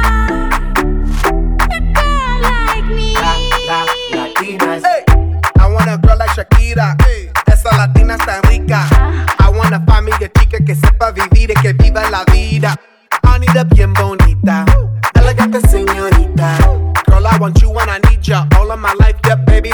a 1.68 1.80
girl 1.92 2.40
like 2.40 2.86
me. 2.86 3.12
La, 3.14 3.32
la, 3.68 3.86
Latinas. 4.16 4.82
Hey. 4.82 5.04
I 5.58 5.68
want 5.68 5.90
a 5.90 5.98
girl 5.98 6.16
like 6.16 6.30
Shakira. 6.30 6.96
Hey. 7.02 7.30
Esa 7.46 7.76
latina 7.76 8.14
está 8.16 8.40
rica. 8.48 8.86
Uh. 8.92 9.44
I 9.44 9.50
want 9.50 9.74
a 9.74 9.80
familia 9.80 10.30
chica 10.38 10.58
que 10.64 10.74
sepa 10.74 11.12
vivir 11.12 11.50
y 11.50 11.54
que 11.60 11.72
viva 11.74 12.08
la 12.10 12.24
vida. 12.32 12.74
I 13.24 13.38
need 13.38 13.56
a 13.56 13.64
bien 13.64 13.92
bonita. 13.92 14.17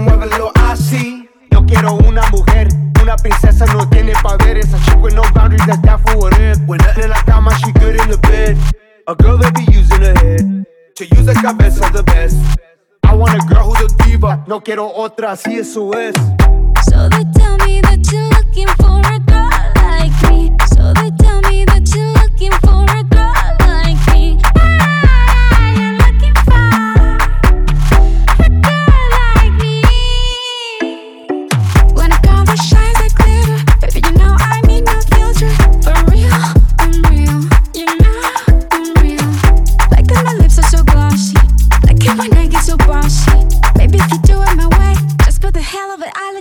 Muévelo, 0.00 0.52
así. 0.54 1.28
Yo 1.50 1.64
quiero 1.66 1.94
una 1.94 2.22
mujer, 2.30 2.68
una 3.02 3.16
princesa 3.16 3.66
no 3.66 3.88
tiene 3.88 4.12
poderes. 4.22 4.72
A 4.74 4.78
chick 4.84 5.02
with 5.02 5.14
no 5.14 5.22
boundaries, 5.34 5.64
that's 5.66 5.80
down 5.82 6.00
for 6.04 6.16
whatever. 6.16 6.60
When 6.66 6.78
nothing 6.78 7.04
in 7.04 7.10
la 7.10 7.22
cama, 7.24 7.50
she 7.58 7.72
good 7.72 8.00
in 8.00 8.10
the 8.10 8.18
bed. 8.18 8.56
A 9.06 9.14
girl 9.14 9.38
that 9.38 9.54
be 9.54 9.64
using 9.72 10.02
her 10.02 10.14
head 10.14 10.64
to 10.96 11.04
use 11.16 11.26
the 11.26 11.34
cabeza 11.34 11.90
the 11.92 12.02
best. 12.02 12.36
I 13.04 13.14
want 13.14 13.34
a 13.34 13.46
girl 13.46 13.72
who's 13.72 13.92
a 13.92 14.04
diva, 14.04 14.44
no 14.46 14.60
quiero 14.60 14.86
otra, 14.88 15.32
así 15.32 15.58
eso 15.58 15.92
es. 15.92 16.14
So 16.88 17.08
they 17.08 17.24
tell 17.34 17.56
me 17.66 17.80
that 17.80 18.06
you're 18.12 18.28
looking 18.28 18.68
for 18.78 19.00
a 19.00 19.18
girl 19.18 19.50
like 19.82 20.14
me. 20.30 20.52
So 20.74 20.92
they 20.94 21.10
tell 21.18 21.40
me 21.50 21.64
that 21.64 21.90
you're 21.94 22.12
looking 22.22 22.52
for 22.62 22.84
a 22.84 23.02
girl 23.04 23.29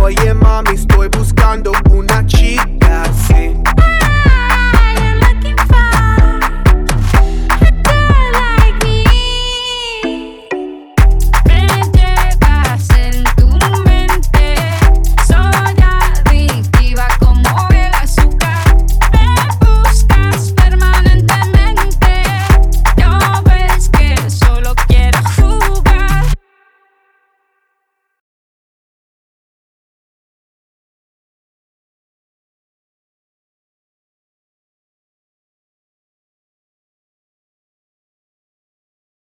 Oye 0.00 0.34
mami, 0.34 0.70
estoy 0.74 1.08
buscando 1.08 1.72
una 1.90 2.24
chica, 2.26 3.04
sí. 3.26 3.54